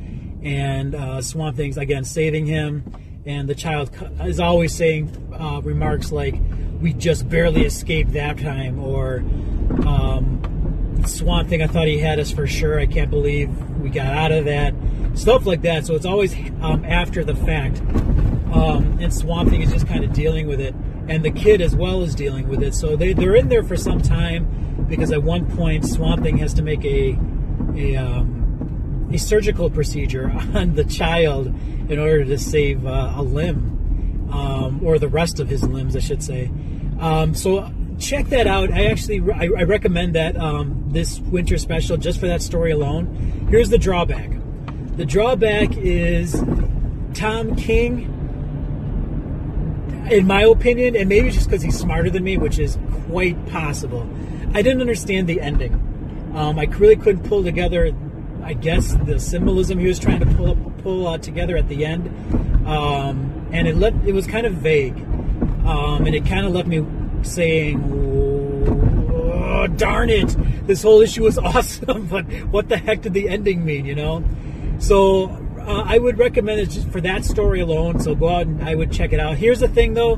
And 0.43 0.95
uh, 0.95 1.21
Swamp 1.21 1.57
Thing's 1.57 1.77
again 1.77 2.03
saving 2.03 2.47
him, 2.47 2.83
and 3.25 3.47
the 3.47 3.55
child 3.55 3.91
is 4.21 4.39
always 4.39 4.73
saying 4.73 5.15
uh, 5.37 5.61
remarks 5.61 6.11
like, 6.11 6.35
"We 6.79 6.93
just 6.93 7.29
barely 7.29 7.65
escaped 7.65 8.13
that 8.13 8.39
time," 8.39 8.79
or 8.79 9.17
um, 9.85 10.41
"Swamp 11.07 11.49
Thing, 11.49 11.61
I 11.61 11.67
thought 11.67 11.87
he 11.87 11.99
had 11.99 12.19
us 12.19 12.31
for 12.31 12.47
sure. 12.47 12.79
I 12.79 12.85
can't 12.85 13.09
believe 13.09 13.49
we 13.79 13.89
got 13.89 14.07
out 14.07 14.31
of 14.31 14.45
that." 14.45 14.73
Stuff 15.13 15.45
like 15.45 15.61
that. 15.63 15.85
So 15.85 15.95
it's 15.95 16.05
always 16.05 16.33
um, 16.61 16.85
after 16.85 17.23
the 17.23 17.35
fact, 17.35 17.79
um, 18.53 18.97
and 19.01 19.13
Swamp 19.13 19.49
Thing 19.49 19.61
is 19.61 19.71
just 19.71 19.87
kind 19.87 20.03
of 20.03 20.13
dealing 20.13 20.47
with 20.47 20.61
it, 20.61 20.73
and 21.07 21.23
the 21.23 21.31
kid 21.31 21.61
as 21.61 21.75
well 21.75 22.01
is 22.01 22.15
dealing 22.15 22.47
with 22.47 22.63
it. 22.63 22.73
So 22.73 22.95
they 22.95 23.13
they're 23.13 23.35
in 23.35 23.49
there 23.49 23.63
for 23.63 23.75
some 23.75 24.01
time 24.01 24.85
because 24.87 25.11
at 25.11 25.23
one 25.23 25.45
point 25.55 25.85
Swamp 25.85 26.23
Thing 26.23 26.37
has 26.37 26.53
to 26.55 26.61
make 26.61 26.83
a 26.85 27.17
a 27.75 27.95
um, 27.95 29.09
a 29.13 29.17
surgical 29.17 29.69
procedure 29.69 30.29
on 30.53 30.75
the 30.75 30.83
child 30.83 31.47
in 31.89 31.99
order 31.99 32.23
to 32.23 32.37
save 32.37 32.85
uh, 32.85 33.13
a 33.15 33.21
limb, 33.21 34.29
um, 34.31 34.79
or 34.83 34.99
the 34.99 35.09
rest 35.09 35.39
of 35.39 35.49
his 35.49 35.63
limbs, 35.63 35.95
I 35.95 35.99
should 35.99 36.23
say. 36.23 36.51
Um, 36.99 37.33
so 37.33 37.71
check 38.01 38.27
that 38.27 38.47
out. 38.47 38.71
I 38.71 38.85
actually 38.85 39.21
I, 39.31 39.49
I 39.57 39.63
recommend 39.63 40.15
that 40.15 40.35
um, 40.37 40.85
this 40.87 41.19
winter 41.19 41.57
special 41.57 41.97
just 41.97 42.19
for 42.19 42.27
that 42.27 42.41
story 42.41 42.71
alone. 42.71 43.47
Here's 43.49 43.69
the 43.69 43.77
drawback. 43.77 44.31
The 44.97 45.05
drawback 45.05 45.77
is 45.77 46.33
Tom 47.13 47.55
King, 47.55 48.07
in 50.11 50.27
my 50.27 50.43
opinion, 50.43 50.95
and 50.95 51.07
maybe 51.07 51.31
just 51.31 51.49
because 51.49 51.61
he's 51.61 51.77
smarter 51.77 52.09
than 52.09 52.23
me, 52.23 52.37
which 52.37 52.59
is 52.59 52.77
quite 53.07 53.45
possible. 53.47 54.09
I 54.53 54.61
didn't 54.61 54.81
understand 54.81 55.27
the 55.27 55.39
ending. 55.39 55.73
Um, 56.35 56.59
I 56.59 56.63
really 56.63 56.95
couldn't 56.95 57.23
pull 57.23 57.43
together 57.43 57.93
I 58.43 58.53
guess 58.53 58.95
the 59.05 59.19
symbolism 59.19 59.79
he 59.79 59.87
was 59.87 59.99
trying 59.99 60.19
to 60.19 60.25
pull 60.25 60.55
pull 60.79 61.07
uh, 61.07 61.17
together 61.17 61.57
at 61.57 61.69
the 61.69 61.85
end, 61.85 62.07
um, 62.67 63.47
and 63.51 63.67
it 63.67 63.77
let 63.77 63.93
it 64.05 64.13
was 64.13 64.25
kind 64.27 64.45
of 64.45 64.53
vague, 64.53 64.97
um, 65.65 66.05
and 66.05 66.15
it 66.15 66.25
kind 66.25 66.45
of 66.45 66.51
left 66.51 66.67
me 66.67 66.79
saying, 67.23 67.81
oh, 69.13 69.67
"Darn 69.67 70.09
it, 70.09 70.35
this 70.67 70.83
whole 70.83 71.01
issue 71.01 71.23
was 71.23 71.37
awesome, 71.37 72.07
but 72.07 72.25
what 72.45 72.69
the 72.69 72.77
heck 72.77 73.01
did 73.01 73.13
the 73.13 73.29
ending 73.29 73.63
mean?" 73.65 73.85
You 73.85 73.95
know, 73.95 74.23
so 74.79 75.29
uh, 75.59 75.83
I 75.85 75.97
would 75.97 76.17
recommend 76.17 76.59
it 76.59 76.69
just 76.69 76.89
for 76.89 77.01
that 77.01 77.23
story 77.23 77.61
alone. 77.61 77.99
So 77.99 78.15
go 78.15 78.29
out 78.29 78.47
and 78.47 78.63
I 78.63 78.75
would 78.75 78.91
check 78.91 79.13
it 79.13 79.19
out. 79.19 79.37
Here's 79.37 79.59
the 79.59 79.67
thing, 79.67 79.93
though, 79.93 80.17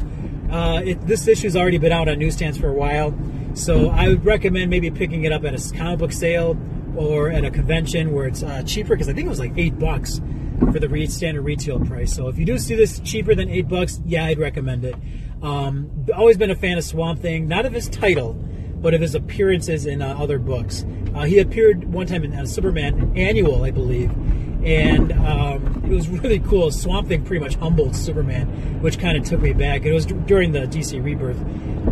uh, 0.49 0.81
it, 0.83 1.05
this 1.05 1.27
issue's 1.27 1.55
already 1.55 1.77
been 1.77 1.91
out 1.91 2.07
on 2.07 2.19
newsstands 2.19 2.57
for 2.57 2.69
a 2.69 2.73
while, 2.73 3.13
so 3.53 3.89
I 3.89 4.07
would 4.07 4.25
recommend 4.25 4.69
maybe 4.69 4.89
picking 4.91 5.25
it 5.25 5.31
up 5.31 5.43
at 5.43 5.53
a 5.53 5.77
comic 5.77 5.99
book 5.99 6.11
sale 6.11 6.57
or 6.95 7.29
at 7.29 7.43
a 7.43 7.51
convention 7.51 8.13
where 8.13 8.27
it's 8.27 8.43
uh, 8.43 8.63
cheaper 8.63 8.95
because 8.95 9.09
I 9.09 9.13
think 9.13 9.25
it 9.25 9.29
was 9.29 9.39
like 9.39 9.53
eight 9.57 9.77
bucks 9.79 10.21
for 10.71 10.79
the 10.79 11.07
standard 11.07 11.41
retail 11.41 11.79
price. 11.79 12.13
So 12.13 12.27
if 12.27 12.37
you 12.37 12.45
do 12.45 12.57
see 12.57 12.75
this 12.75 12.99
cheaper 12.99 13.35
than 13.35 13.49
eight 13.49 13.67
bucks, 13.67 13.99
yeah, 14.05 14.25
I'd 14.25 14.39
recommend 14.39 14.85
it. 14.85 14.95
Um, 15.43 16.07
always 16.15 16.37
been 16.37 16.51
a 16.51 16.55
fan 16.55 16.77
of 16.77 16.83
Swamp 16.83 17.19
Thing, 17.19 17.47
not 17.47 17.65
of 17.65 17.73
his 17.73 17.89
title, 17.89 18.33
but 18.33 18.93
of 18.93 19.01
his 19.01 19.13
appearances 19.13 19.85
in 19.85 20.01
uh, 20.01 20.15
other 20.17 20.39
books. 20.39 20.85
Uh, 21.13 21.23
he 21.23 21.39
appeared 21.39 21.83
one 21.93 22.07
time 22.07 22.23
in 22.23 22.33
a 22.33 22.47
Superman 22.47 23.13
annual, 23.15 23.63
I 23.63 23.71
believe, 23.71 24.09
and 24.63 25.11
um, 25.11 25.83
it 25.85 25.93
was 25.93 26.07
really 26.23 26.39
cool. 26.39 26.71
Swamp 26.71 27.09
Thing 27.09 27.23
pretty 27.23 27.43
much 27.43 27.55
humbled 27.55 27.95
Superman, 27.95 28.81
which 28.81 28.97
kind 28.97 29.17
of 29.17 29.25
took 29.25 29.41
me 29.41 29.53
back. 29.53 29.83
It 29.83 29.93
was 29.93 30.05
d- 30.05 30.15
during 30.25 30.53
the 30.53 30.61
DC 30.61 31.03
Rebirth. 31.03 31.39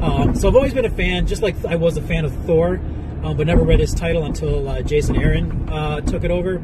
Um, 0.01 0.33
so 0.33 0.47
I've 0.47 0.55
always 0.55 0.73
been 0.73 0.85
a 0.85 0.89
fan, 0.89 1.27
just 1.27 1.41
like 1.41 1.63
I 1.65 1.75
was 1.75 1.97
a 1.97 2.01
fan 2.01 2.25
of 2.25 2.33
Thor 2.45 2.79
um, 3.23 3.37
but 3.37 3.47
never 3.47 3.63
read 3.63 3.79
his 3.79 3.93
title 3.93 4.25
until 4.25 4.67
uh, 4.67 4.81
Jason 4.81 5.15
Aaron 5.15 5.69
uh, 5.69 6.01
took 6.01 6.23
it 6.23 6.31
over. 6.31 6.61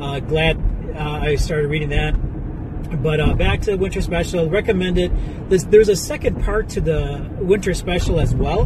Uh, 0.00 0.20
glad 0.20 0.56
uh, 0.96 1.20
I 1.22 1.36
started 1.36 1.68
reading 1.68 1.90
that. 1.90 2.14
But 3.02 3.20
uh, 3.20 3.34
back 3.34 3.60
to 3.62 3.72
the 3.72 3.76
Winter 3.76 4.00
Special, 4.00 4.48
recommend 4.48 4.98
it. 4.98 5.12
There's, 5.48 5.64
there's, 5.66 5.88
a 5.88 5.96
second 5.96 6.42
part 6.42 6.68
to 6.70 6.80
the 6.80 7.28
Winter 7.40 7.74
Special 7.74 8.20
as 8.20 8.34
well, 8.34 8.62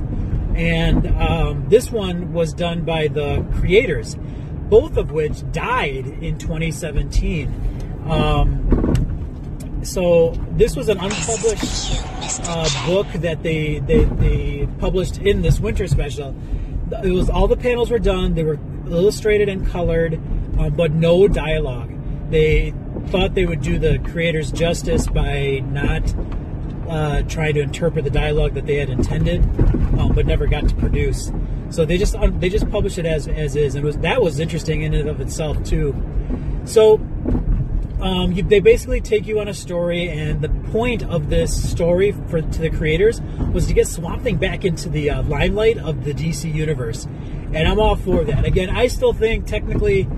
and 0.55 1.07
um, 1.07 1.69
this 1.69 1.91
one 1.91 2.33
was 2.33 2.53
done 2.53 2.85
by 2.85 3.09
the 3.09 3.47
creators, 3.59 4.17
both 4.69 4.97
of 4.97 5.13
which 5.13 5.51
died 5.53 6.07
in 6.07 6.39
2017. 6.39 8.05
Um, 8.09 9.83
so 9.83 10.31
this 10.53 10.75
was 10.75 10.89
an 10.89 10.99
unpublished 10.99 12.03
uh, 12.49 12.87
book 12.87 13.07
that 13.15 13.43
they, 13.43 13.79
they 13.81 14.05
they 14.05 14.69
published 14.79 15.19
in 15.19 15.43
this 15.43 15.61
Winter 15.61 15.87
Special 15.87 16.35
it 17.05 17.13
was 17.13 17.29
all 17.29 17.49
the 17.49 17.57
panels 17.57 17.91
were 17.91 17.99
done. 17.99 18.35
They 18.35 18.45
were 18.45 18.59
illustrated 18.87 19.49
and 19.49 19.67
colored, 19.67 20.15
um, 20.59 20.75
but 20.77 20.93
no 20.93 21.29
dialogue. 21.29 21.93
They 22.31 22.73
thought 23.09 23.35
they 23.35 23.47
would 23.47 23.63
do 23.63 23.79
the 23.79 23.99
creators 24.11 24.53
justice 24.53 25.07
by 25.07 25.63
not 25.67 26.03
uh, 26.89 27.23
trying 27.23 27.55
to 27.55 27.61
interpret 27.61 28.05
the 28.05 28.11
dialogue 28.11 28.55
that 28.55 28.67
they 28.67 28.77
had 28.77 28.91
intended, 28.91 29.43
um, 29.99 30.13
but 30.15 30.27
never 30.27 30.47
got 30.47 30.69
to 30.69 30.75
produce. 30.77 31.31
So 31.71 31.85
they 31.85 31.99
just 31.99 32.15
they 32.39 32.49
just 32.49 32.71
published 32.71 32.99
it 32.99 33.07
as 33.07 33.27
as 33.27 33.57
is, 33.57 33.75
and 33.75 33.85
was 33.85 33.99
that 33.99 34.23
was 34.23 34.39
interesting 34.39 34.83
in 34.83 34.95
and 34.95 35.09
of 35.09 35.21
itself 35.21 35.63
too. 35.65 35.95
So 36.65 37.01
um, 38.01 38.33
you, 38.33 38.43
they 38.43 38.61
basically 38.61 39.01
take 39.01 39.27
you 39.27 39.41
on 39.41 39.49
a 39.49 39.55
story, 39.55 40.09
and 40.09 40.41
the 40.43 40.49
point 40.71 41.03
of 41.03 41.29
this 41.29 41.71
story 41.71 42.13
for 42.29 42.41
to 42.41 42.61
the 42.61 42.71
creators 42.71 43.21
was 43.53 43.67
to 43.67 43.75
get 43.75 43.89
Swamp 43.89 44.23
Thing 44.23 44.37
back 44.37 44.65
into 44.65 44.89
the 44.89 45.11
uh, 45.11 45.23
limelight 45.23 45.79
of 45.79 46.05
the 46.05 46.13
DC 46.13 46.53
universe, 46.53 47.07
and 47.53 47.67
I'm 47.67 47.81
all 47.81 47.97
for 47.97 48.25
that. 48.25 48.45
Again, 48.45 48.71
I 48.71 48.87
still 48.87 49.13
think 49.13 49.47
technically 49.47 50.09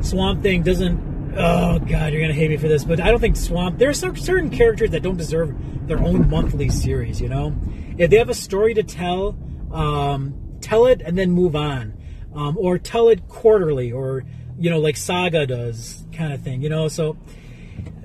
Swamp 0.00 0.42
Thing 0.42 0.62
doesn't. 0.62 1.13
Oh 1.36 1.80
God, 1.80 2.12
you're 2.12 2.22
gonna 2.22 2.32
hate 2.32 2.50
me 2.50 2.56
for 2.56 2.68
this, 2.68 2.84
but 2.84 3.00
I 3.00 3.10
don't 3.10 3.20
think 3.20 3.36
Swamp. 3.36 3.78
There 3.78 3.88
are 3.88 3.94
some 3.94 4.16
certain 4.16 4.50
characters 4.50 4.90
that 4.90 5.02
don't 5.02 5.16
deserve 5.16 5.54
their 5.88 5.98
own 5.98 6.30
monthly 6.30 6.68
series. 6.68 7.20
You 7.20 7.28
know, 7.28 7.56
if 7.98 8.10
they 8.10 8.18
have 8.18 8.28
a 8.28 8.34
story 8.34 8.74
to 8.74 8.84
tell, 8.84 9.36
um, 9.72 10.34
tell 10.60 10.86
it 10.86 11.02
and 11.04 11.18
then 11.18 11.32
move 11.32 11.56
on, 11.56 11.94
um, 12.34 12.56
or 12.56 12.78
tell 12.78 13.08
it 13.08 13.26
quarterly, 13.28 13.90
or 13.90 14.24
you 14.58 14.70
know, 14.70 14.78
like 14.78 14.96
Saga 14.96 15.44
does, 15.46 16.06
kind 16.12 16.32
of 16.32 16.42
thing, 16.42 16.62
you 16.62 16.68
know. 16.68 16.86
So 16.86 17.16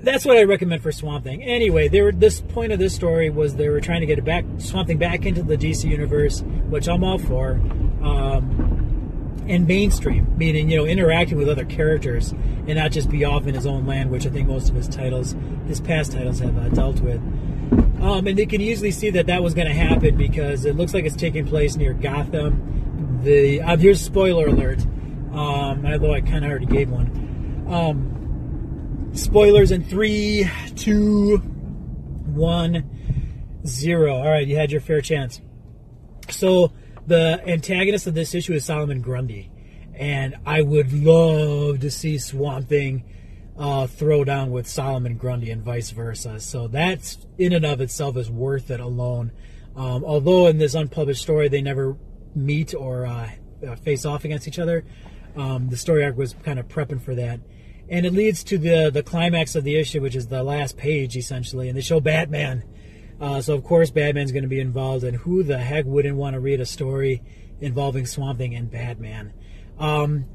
that's 0.02 0.24
what 0.24 0.36
I 0.36 0.42
recommend 0.42 0.82
for 0.82 0.90
Swamp 0.90 1.24
Thing. 1.24 1.42
Anyway, 1.42 1.86
they 1.86 2.02
were 2.02 2.10
this 2.10 2.40
point 2.40 2.72
of 2.72 2.80
this 2.80 2.94
story 2.94 3.30
was 3.30 3.54
they 3.54 3.68
were 3.68 3.80
trying 3.80 4.00
to 4.00 4.06
get 4.06 4.18
it 4.18 4.24
back 4.24 4.44
Swamp 4.58 4.88
Thing 4.88 4.98
back 4.98 5.24
into 5.24 5.44
the 5.44 5.56
DC 5.56 5.88
universe, 5.88 6.42
which 6.68 6.88
I'm 6.88 7.04
all 7.04 7.18
for. 7.18 7.52
Um, 8.02 8.89
and 9.50 9.66
mainstream, 9.66 10.32
meaning 10.38 10.70
you 10.70 10.78
know 10.78 10.86
interacting 10.86 11.36
with 11.36 11.48
other 11.48 11.64
characters 11.64 12.30
and 12.30 12.76
not 12.76 12.92
just 12.92 13.10
be 13.10 13.24
off 13.24 13.46
in 13.46 13.54
his 13.54 13.66
own 13.66 13.84
land, 13.86 14.10
which 14.10 14.26
I 14.26 14.30
think 14.30 14.48
most 14.48 14.68
of 14.68 14.76
his 14.76 14.88
titles, 14.88 15.34
his 15.66 15.80
past 15.80 16.12
titles, 16.12 16.38
have 16.38 16.56
uh, 16.56 16.68
dealt 16.68 17.00
with. 17.00 17.20
Um, 18.00 18.26
and 18.26 18.38
they 18.38 18.46
can 18.46 18.60
easily 18.60 18.92
see 18.92 19.10
that 19.10 19.26
that 19.26 19.42
was 19.42 19.52
going 19.52 19.66
to 19.66 19.74
happen 19.74 20.16
because 20.16 20.64
it 20.64 20.76
looks 20.76 20.94
like 20.94 21.04
it's 21.04 21.16
taking 21.16 21.46
place 21.46 21.76
near 21.76 21.92
Gotham. 21.92 23.20
The 23.22 23.60
uh, 23.60 23.76
here's 23.76 24.00
spoiler 24.00 24.46
alert. 24.46 24.80
Um, 25.32 25.84
although 25.84 26.14
I 26.14 26.20
kind 26.20 26.44
of 26.44 26.50
already 26.50 26.66
gave 26.66 26.90
one. 26.90 27.66
Um, 27.68 29.10
spoilers 29.12 29.70
in 29.70 29.84
three, 29.84 30.48
two, 30.76 31.38
one, 31.38 32.88
zero. 33.66 34.16
All 34.16 34.28
right, 34.28 34.46
you 34.46 34.56
had 34.56 34.70
your 34.70 34.80
fair 34.80 35.00
chance. 35.00 35.40
So 36.28 36.72
the 37.10 37.42
antagonist 37.44 38.06
of 38.06 38.14
this 38.14 38.36
issue 38.36 38.52
is 38.52 38.64
Solomon 38.64 39.02
Grundy, 39.02 39.50
and 39.94 40.36
I 40.46 40.62
would 40.62 40.92
love 40.92 41.80
to 41.80 41.90
see 41.90 42.18
Swamp 42.18 42.68
Thing 42.68 43.04
uh, 43.58 43.88
throw 43.88 44.22
down 44.22 44.52
with 44.52 44.68
Solomon 44.68 45.16
Grundy 45.16 45.50
and 45.50 45.60
vice 45.60 45.90
versa. 45.90 46.38
So 46.38 46.68
that's 46.68 47.18
in 47.36 47.52
and 47.52 47.66
of 47.66 47.80
itself 47.80 48.16
is 48.16 48.30
worth 48.30 48.70
it 48.70 48.78
alone. 48.78 49.32
Um, 49.74 50.04
although 50.04 50.46
in 50.46 50.58
this 50.58 50.74
unpublished 50.74 51.20
story 51.20 51.48
they 51.48 51.60
never 51.60 51.96
meet 52.36 52.74
or 52.74 53.06
uh, 53.06 53.30
face 53.82 54.04
off 54.06 54.24
against 54.24 54.46
each 54.46 54.60
other, 54.60 54.84
um, 55.34 55.68
the 55.68 55.76
story 55.76 56.04
arc 56.04 56.16
was 56.16 56.36
kind 56.44 56.60
of 56.60 56.68
prepping 56.68 57.02
for 57.02 57.16
that, 57.16 57.40
and 57.88 58.06
it 58.06 58.12
leads 58.12 58.44
to 58.44 58.56
the 58.56 58.88
the 58.88 59.02
climax 59.02 59.56
of 59.56 59.64
the 59.64 59.74
issue, 59.74 60.00
which 60.00 60.14
is 60.14 60.28
the 60.28 60.44
last 60.44 60.76
page 60.76 61.16
essentially, 61.16 61.68
and 61.68 61.76
they 61.76 61.82
show 61.82 61.98
Batman. 61.98 62.62
Uh, 63.20 63.40
so 63.40 63.54
of 63.54 63.64
course 63.64 63.90
Batman's 63.90 64.32
going 64.32 64.44
to 64.44 64.48
be 64.48 64.60
involved, 64.60 65.04
and 65.04 65.16
who 65.18 65.42
the 65.42 65.58
heck 65.58 65.84
wouldn't 65.84 66.16
want 66.16 66.34
to 66.34 66.40
read 66.40 66.60
a 66.60 66.66
story 66.66 67.22
involving 67.60 68.06
Swamp 68.06 68.38
Thing 68.38 68.54
and 68.54 68.70
Batman? 68.70 69.32
Um, 69.78 70.26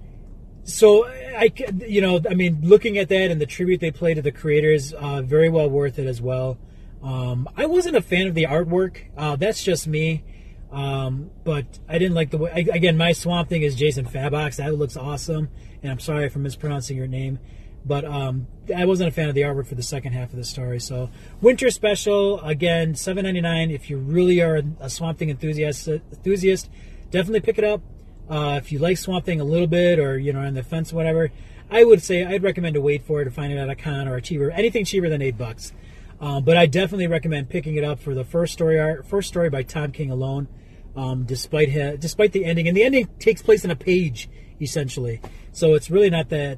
so 0.63 1.05
I, 1.05 1.51
you 1.87 2.01
know, 2.01 2.19
I 2.29 2.33
mean, 2.33 2.59
looking 2.63 2.97
at 2.97 3.09
that 3.09 3.31
and 3.31 3.39
the 3.39 3.45
tribute 3.45 3.79
they 3.79 3.91
play 3.91 4.13
to 4.13 4.21
the 4.21 4.31
creators, 4.31 4.93
uh, 4.93 5.21
very 5.21 5.49
well 5.49 5.69
worth 5.69 5.99
it 5.99 6.07
as 6.07 6.21
well. 6.21 6.57
Um, 7.03 7.47
I 7.55 7.67
wasn't 7.67 7.95
a 7.95 8.01
fan 8.01 8.27
of 8.27 8.33
the 8.33 8.45
artwork. 8.45 8.97
Uh, 9.15 9.35
that's 9.35 9.63
just 9.63 9.87
me. 9.87 10.23
Um, 10.71 11.29
but 11.43 11.79
I 11.87 11.99
didn't 11.99 12.15
like 12.15 12.31
the 12.31 12.37
way. 12.37 12.51
I, 12.51 12.75
again, 12.75 12.97
my 12.97 13.13
Swamp 13.13 13.47
Thing 13.47 13.61
is 13.61 13.75
Jason 13.75 14.05
Fabox. 14.05 14.57
That 14.57 14.75
looks 14.75 14.97
awesome, 14.97 15.49
and 15.81 15.91
I'm 15.91 15.99
sorry 15.99 16.27
for 16.29 16.39
mispronouncing 16.39 16.97
your 16.97 17.07
name. 17.07 17.39
But 17.87 18.03
um, 18.03 18.47
I 18.75 18.85
wasn't 18.85 19.09
a 19.09 19.11
fan 19.11 19.29
of 19.29 19.35
the 19.35 19.41
artwork 19.41 19.67
for 19.67 19.75
the 19.75 19.83
second 19.83 20.13
half 20.13 20.31
of 20.31 20.37
the 20.37 20.43
story. 20.43 20.79
So 20.79 21.11
winter 21.39 21.69
special 21.69 22.41
again, 22.41 22.95
seven 22.95 23.25
ninety 23.25 23.41
nine. 23.41 23.69
If 23.69 23.89
you 23.89 23.97
really 23.97 24.41
are 24.41 24.61
a 24.79 24.89
Swamp 24.89 25.19
Thing 25.19 25.29
enthusiast, 25.29 25.87
enthusiast, 25.87 26.69
definitely 27.11 27.41
pick 27.41 27.59
it 27.59 27.63
up. 27.63 27.81
Uh, 28.27 28.59
if 28.61 28.71
you 28.71 28.79
like 28.79 28.97
Swamp 28.97 29.23
Thing 29.23 29.39
a 29.39 29.43
little 29.43 29.67
bit, 29.67 29.99
or 29.99 30.17
you 30.17 30.33
know, 30.33 30.39
on 30.39 30.55
the 30.55 30.63
fence, 30.63 30.91
whatever, 30.91 31.29
I 31.69 31.83
would 31.83 32.01
say 32.01 32.25
I'd 32.25 32.41
recommend 32.41 32.73
to 32.73 32.81
wait 32.81 33.05
for 33.05 33.21
it 33.21 33.25
to 33.25 33.31
find 33.31 33.53
it 33.53 33.57
at 33.57 33.69
a 33.69 33.75
con 33.75 34.07
or 34.07 34.15
a 34.15 34.21
cheaper, 34.21 34.49
anything 34.49 34.83
cheaper 34.83 35.09
than 35.09 35.21
eight 35.21 35.37
bucks. 35.37 35.71
Um, 36.19 36.43
but 36.43 36.57
I 36.57 36.65
definitely 36.65 37.07
recommend 37.07 37.49
picking 37.49 37.75
it 37.75 37.83
up 37.83 37.99
for 37.99 38.15
the 38.15 38.23
first 38.23 38.53
story 38.53 38.79
art, 38.79 39.05
first 39.05 39.27
story 39.27 39.49
by 39.49 39.61
Tom 39.61 39.91
King 39.91 40.09
alone. 40.09 40.47
Um, 40.95 41.25
despite 41.25 41.67
his, 41.67 41.99
despite 41.99 42.31
the 42.31 42.45
ending, 42.45 42.69
and 42.69 42.77
the 42.77 42.83
ending 42.83 43.09
takes 43.19 43.41
place 43.41 43.65
in 43.65 43.69
a 43.69 43.75
page 43.75 44.29
essentially, 44.61 45.19
so 45.51 45.73
it's 45.73 45.91
really 45.91 46.09
not 46.09 46.29
that 46.29 46.57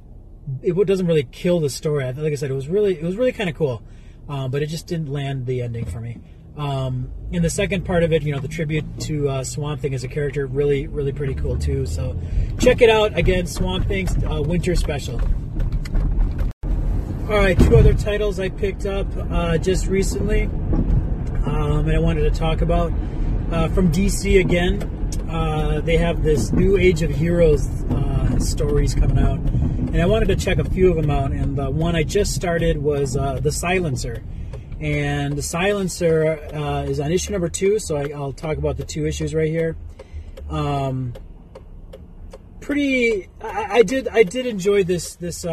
it 0.61 0.87
doesn't 0.87 1.07
really 1.07 1.27
kill 1.31 1.59
the 1.59 1.69
story. 1.69 2.05
Like 2.05 2.31
I 2.31 2.35
said, 2.35 2.51
it 2.51 2.55
was 2.55 2.67
really 2.67 2.97
it 2.97 3.03
was 3.03 3.15
really 3.15 3.31
kind 3.31 3.49
of 3.49 3.55
cool, 3.55 3.81
um, 4.29 4.51
but 4.51 4.61
it 4.61 4.67
just 4.67 4.87
didn't 4.87 5.11
land 5.11 5.45
the 5.45 5.61
ending 5.61 5.85
for 5.85 5.99
me. 5.99 6.17
Um, 6.57 7.11
and 7.31 7.43
the 7.43 7.51
second 7.51 7.85
part 7.85 8.01
of 8.01 8.11
it, 8.11 8.23
you 8.23 8.31
know, 8.31 8.39
the 8.39 8.47
tribute 8.47 8.85
to 9.01 9.29
uh, 9.29 9.43
Swamp 9.43 9.79
Thing 9.79 9.93
as 9.93 10.03
a 10.03 10.07
character, 10.07 10.47
really 10.47 10.87
really 10.87 11.11
pretty 11.11 11.35
cool 11.35 11.57
too. 11.57 11.85
So 11.85 12.19
check 12.59 12.81
it 12.81 12.89
out 12.89 13.17
again, 13.17 13.45
Swamp 13.47 13.87
Thing's 13.87 14.15
uh, 14.23 14.41
Winter 14.41 14.75
Special. 14.75 15.21
All 17.29 17.37
right, 17.37 17.59
two 17.59 17.75
other 17.75 17.93
titles 17.93 18.39
I 18.39 18.47
picked 18.47 18.85
up 18.85 19.05
uh, 19.29 19.57
just 19.57 19.87
recently, 19.87 20.43
um, 20.43 21.85
and 21.85 21.91
I 21.91 21.99
wanted 21.99 22.21
to 22.21 22.31
talk 22.31 22.61
about 22.61 22.93
uh, 23.51 23.67
from 23.69 23.91
DC 23.91 24.39
again. 24.39 24.81
Uh, 25.29 25.81
they 25.81 25.97
have 25.97 26.23
this 26.23 26.53
new 26.53 26.77
Age 26.77 27.01
of 27.01 27.11
Heroes 27.11 27.67
uh, 27.91 28.39
stories 28.39 28.95
coming 28.95 29.19
out, 29.19 29.39
and 29.97 30.03
I 30.03 30.05
wanted 30.05 30.27
to 30.27 30.35
check 30.35 30.59
a 30.59 30.63
few 30.63 30.91
of 30.91 30.95
them 30.95 31.09
out. 31.09 31.31
And 31.31 31.57
the 31.57 31.71
one 31.71 31.95
I 31.95 32.03
just 32.03 32.35
started 32.35 32.77
was 32.77 33.17
uh, 33.17 33.39
The 33.39 33.51
Silencer, 33.51 34.23
and 34.79 35.35
The 35.35 35.41
Silencer 35.41 36.37
uh, 36.53 36.83
is 36.83 36.99
on 36.99 37.11
issue 37.11 37.31
number 37.31 37.49
two. 37.49 37.79
So 37.79 37.97
I, 37.97 38.05
will 38.05 38.31
talk 38.31 38.57
about 38.57 38.77
the 38.77 38.85
two 38.85 39.07
issues 39.07 39.33
right 39.33 39.49
here. 39.49 39.75
Um, 40.51 41.13
pretty, 42.59 43.27
I, 43.41 43.77
I, 43.77 43.81
did 43.81 44.07
I 44.09 44.21
did 44.21 44.45
enjoy 44.45 44.83
this 44.83 45.15
this 45.15 45.47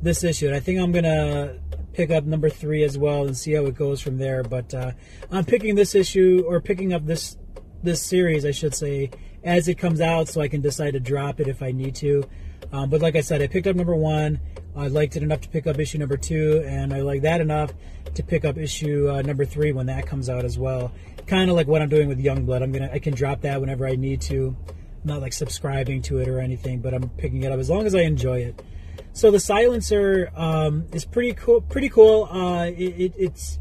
this 0.00 0.24
issue. 0.24 0.46
And 0.46 0.56
I 0.56 0.60
think 0.60 0.80
I'm 0.80 0.90
gonna 0.90 1.58
pick 1.92 2.10
up 2.10 2.24
number 2.24 2.48
three 2.48 2.82
as 2.84 2.96
well 2.96 3.26
and 3.26 3.36
see 3.36 3.52
how 3.52 3.66
it 3.66 3.74
goes 3.74 4.00
from 4.00 4.16
there. 4.16 4.42
But 4.42 4.72
uh, 4.72 4.92
I'm 5.30 5.44
picking 5.44 5.74
this 5.74 5.94
issue 5.94 6.42
or 6.46 6.62
picking 6.62 6.94
up 6.94 7.04
this 7.04 7.36
this 7.82 8.00
series, 8.00 8.46
I 8.46 8.52
should 8.52 8.74
say, 8.74 9.10
as 9.44 9.68
it 9.68 9.74
comes 9.74 10.00
out, 10.00 10.28
so 10.28 10.40
I 10.40 10.48
can 10.48 10.62
decide 10.62 10.92
to 10.92 11.00
drop 11.00 11.38
it 11.38 11.48
if 11.48 11.62
I 11.62 11.70
need 11.70 11.94
to. 11.96 12.26
Um, 12.72 12.88
but 12.88 13.02
like 13.02 13.16
I 13.16 13.20
said, 13.20 13.42
I 13.42 13.46
picked 13.46 13.66
up 13.66 13.76
number 13.76 13.94
one. 13.94 14.40
I 14.74 14.88
liked 14.88 15.16
it 15.16 15.22
enough 15.22 15.42
to 15.42 15.48
pick 15.48 15.66
up 15.66 15.78
issue 15.78 15.98
number 15.98 16.16
two, 16.16 16.64
and 16.66 16.94
I 16.94 17.00
like 17.00 17.22
that 17.22 17.40
enough 17.40 17.72
to 18.14 18.22
pick 18.22 18.44
up 18.44 18.56
issue 18.56 19.10
uh, 19.10 19.22
number 19.22 19.44
three 19.44 19.72
when 19.72 19.86
that 19.86 20.06
comes 20.06 20.30
out 20.30 20.44
as 20.44 20.58
well. 20.58 20.92
Kind 21.26 21.50
of 21.50 21.56
like 21.56 21.66
what 21.66 21.82
I'm 21.82 21.90
doing 21.90 22.08
with 22.08 22.22
Youngblood. 22.22 22.62
I'm 22.62 22.72
gonna 22.72 22.90
I 22.90 22.98
can 22.98 23.14
drop 23.14 23.42
that 23.42 23.60
whenever 23.60 23.86
I 23.86 23.96
need 23.96 24.22
to. 24.22 24.56
I'm 24.68 24.74
not 25.04 25.20
like 25.20 25.34
subscribing 25.34 26.00
to 26.02 26.18
it 26.18 26.28
or 26.28 26.40
anything, 26.40 26.80
but 26.80 26.94
I'm 26.94 27.10
picking 27.10 27.42
it 27.42 27.52
up 27.52 27.58
as 27.58 27.68
long 27.68 27.86
as 27.86 27.94
I 27.94 28.00
enjoy 28.00 28.40
it. 28.40 28.62
So 29.12 29.30
the 29.30 29.40
silencer 29.40 30.30
um, 30.34 30.86
is 30.92 31.04
pretty 31.04 31.34
cool. 31.34 31.60
Pretty 31.60 31.90
cool. 31.90 32.24
Uh, 32.24 32.66
it, 32.66 32.80
it, 32.80 33.14
it's 33.18 33.58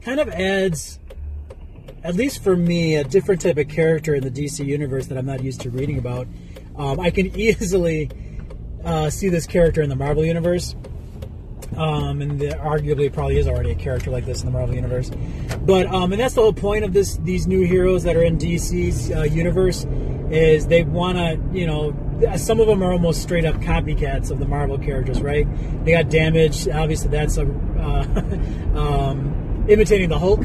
kind 0.00 0.20
of 0.20 0.28
adds, 0.28 1.00
at 2.04 2.14
least 2.14 2.42
for 2.42 2.54
me, 2.56 2.94
a 2.94 3.04
different 3.04 3.40
type 3.40 3.58
of 3.58 3.68
character 3.68 4.14
in 4.14 4.22
the 4.22 4.30
DC 4.30 4.64
universe 4.64 5.08
that 5.08 5.18
I'm 5.18 5.26
not 5.26 5.42
used 5.42 5.62
to 5.62 5.70
reading 5.70 5.98
about. 5.98 6.28
Um, 6.76 7.00
I 7.00 7.10
can 7.10 7.26
easily 7.36 8.10
uh, 8.84 9.10
see 9.10 9.28
this 9.28 9.46
character 9.46 9.82
in 9.82 9.88
the 9.88 9.96
Marvel 9.96 10.24
universe. 10.24 10.74
Um, 11.76 12.20
and 12.20 12.38
there 12.38 12.58
arguably 12.58 13.10
probably 13.10 13.38
is 13.38 13.48
already 13.48 13.70
a 13.70 13.74
character 13.74 14.10
like 14.10 14.26
this 14.26 14.40
in 14.40 14.46
the 14.46 14.52
Marvel 14.52 14.74
universe. 14.74 15.10
But 15.62 15.86
um, 15.86 16.12
and 16.12 16.20
that's 16.20 16.34
the 16.34 16.42
whole 16.42 16.52
point 16.52 16.84
of 16.84 16.92
this 16.92 17.16
these 17.18 17.46
new 17.46 17.64
heroes 17.64 18.02
that 18.02 18.16
are 18.16 18.22
in 18.22 18.36
DC's 18.38 19.10
uh, 19.10 19.22
universe 19.22 19.86
is 20.30 20.66
they 20.66 20.82
want 20.82 21.16
to 21.16 21.40
you 21.58 21.66
know 21.66 21.94
some 22.36 22.60
of 22.60 22.66
them 22.66 22.82
are 22.82 22.92
almost 22.92 23.22
straight 23.22 23.44
up 23.44 23.56
copycats 23.56 24.30
of 24.30 24.38
the 24.38 24.46
Marvel 24.46 24.78
characters, 24.78 25.22
right? 25.22 25.46
They 25.84 25.92
got 25.92 26.10
damage. 26.10 26.68
Obviously, 26.68 27.08
that's 27.08 27.38
a, 27.38 27.42
uh, 27.42 28.78
um, 28.78 29.64
imitating 29.68 30.08
the 30.08 30.18
Hulk. 30.18 30.40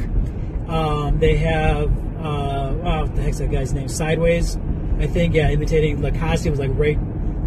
Um, 0.68 1.18
they 1.18 1.36
have 1.36 1.92
uh, 2.18 2.74
oh, 2.84 3.02
what 3.02 3.14
the 3.14 3.22
heck's 3.22 3.38
that 3.38 3.50
guy's 3.50 3.72
name? 3.72 3.88
Sideways, 3.88 4.56
I 4.98 5.06
think. 5.06 5.34
Yeah, 5.34 5.50
imitating 5.50 6.00
the 6.00 6.10
was 6.10 6.58
like 6.58 6.70
right 6.72 6.98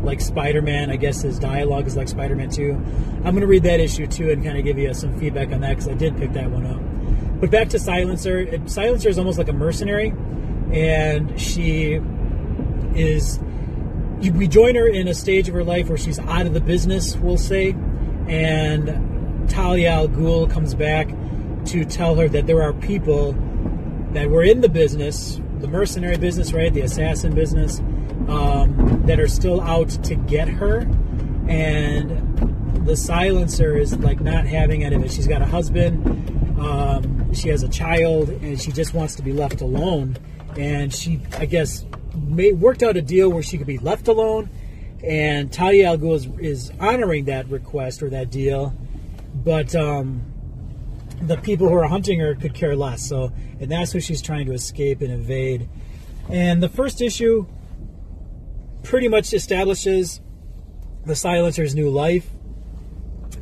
like 0.03 0.21
Spider-Man. 0.21 0.89
I 0.89 0.95
guess 0.95 1.21
his 1.21 1.39
dialogue 1.39 1.87
is 1.87 1.95
like 1.95 2.07
Spider-Man 2.07 2.49
too. 2.49 2.73
I'm 3.23 3.33
gonna 3.33 3.47
read 3.47 3.63
that 3.63 3.79
issue 3.79 4.07
too 4.07 4.29
and 4.29 4.43
kind 4.43 4.57
of 4.57 4.63
give 4.63 4.77
you 4.77 4.93
some 4.93 5.17
feedback 5.19 5.51
on 5.51 5.61
that 5.61 5.69
because 5.69 5.87
I 5.87 5.93
did 5.93 6.17
pick 6.17 6.33
that 6.33 6.49
one 6.49 6.65
up. 6.65 7.39
But 7.39 7.49
back 7.51 7.69
to 7.69 7.79
Silencer. 7.79 8.67
Silencer 8.67 9.09
is 9.09 9.17
almost 9.17 9.37
like 9.37 9.49
a 9.49 9.53
mercenary, 9.53 10.13
and 10.71 11.39
she 11.39 11.99
is 12.95 13.39
we 14.29 14.47
join 14.47 14.75
her 14.75 14.87
in 14.87 15.07
a 15.07 15.13
stage 15.13 15.47
of 15.47 15.55
her 15.55 15.63
life 15.63 15.89
where 15.89 15.97
she's 15.97 16.19
out 16.19 16.45
of 16.45 16.53
the 16.53 16.61
business, 16.61 17.15
we'll 17.17 17.37
say, 17.37 17.71
and 18.27 19.49
Talia 19.49 19.89
al 19.89 20.07
Ghul 20.07 20.49
comes 20.49 20.75
back 20.75 21.09
to 21.65 21.83
tell 21.85 22.15
her 22.15 22.29
that 22.29 22.45
there 22.45 22.61
are 22.61 22.73
people 22.73 23.33
that 24.11 24.29
were 24.29 24.43
in 24.43 24.61
the 24.61 24.69
business, 24.69 25.39
the 25.59 25.67
mercenary 25.67 26.17
business, 26.17 26.53
right, 26.53 26.71
the 26.71 26.81
assassin 26.81 27.33
business, 27.33 27.81
um, 28.29 29.03
that 29.05 29.19
are 29.19 29.27
still 29.27 29.61
out 29.61 29.89
to 29.89 30.15
get 30.15 30.47
her, 30.47 30.79
and 31.47 32.85
the 32.85 32.95
silencer 32.95 33.77
is 33.77 33.97
like 33.99 34.21
not 34.21 34.45
having 34.45 34.83
any 34.83 34.95
of 34.95 35.03
it. 35.03 35.11
She's 35.11 35.27
got 35.27 35.41
a 35.41 35.45
husband, 35.45 36.59
um, 36.59 37.33
she 37.33 37.49
has 37.49 37.63
a 37.63 37.69
child, 37.69 38.29
and 38.29 38.59
she 38.59 38.71
just 38.71 38.93
wants 38.93 39.15
to 39.15 39.21
be 39.21 39.33
left 39.33 39.61
alone. 39.61 40.17
And 40.57 40.93
she, 40.93 41.21
I 41.37 41.45
guess, 41.45 41.85
made, 42.15 42.59
worked 42.59 42.83
out 42.83 42.97
a 42.97 43.01
deal 43.01 43.29
where 43.29 43.43
she 43.43 43.57
could 43.57 43.67
be 43.67 43.77
left 43.77 44.07
alone, 44.07 44.49
and 45.03 45.51
Talia 45.51 45.87
al 45.87 45.97
Ghul 45.97 46.15
is, 46.15 46.27
is, 46.39 46.71
honoring 46.79 47.25
that 47.25 47.47
request 47.49 48.03
or 48.03 48.09
that 48.09 48.29
deal, 48.29 48.75
but 49.33 49.73
um, 49.75 50.23
the 51.21 51.37
people 51.37 51.69
who 51.69 51.75
are 51.75 51.87
hunting 51.87 52.19
her 52.19 52.35
could 52.35 52.53
care 52.53 52.75
less. 52.75 53.07
So, 53.07 53.31
and 53.59 53.71
that's 53.71 53.91
who 53.91 53.99
she's 53.99 54.21
trying 54.21 54.45
to 54.47 54.53
escape 54.53 55.01
and 55.01 55.11
evade. 55.11 55.69
And 56.29 56.61
the 56.61 56.69
first 56.69 57.01
issue 57.01 57.47
pretty 58.83 59.07
much 59.07 59.33
establishes 59.33 60.21
the 61.05 61.13
Silencer's 61.13 61.75
new 61.75 61.89
life 61.89 62.29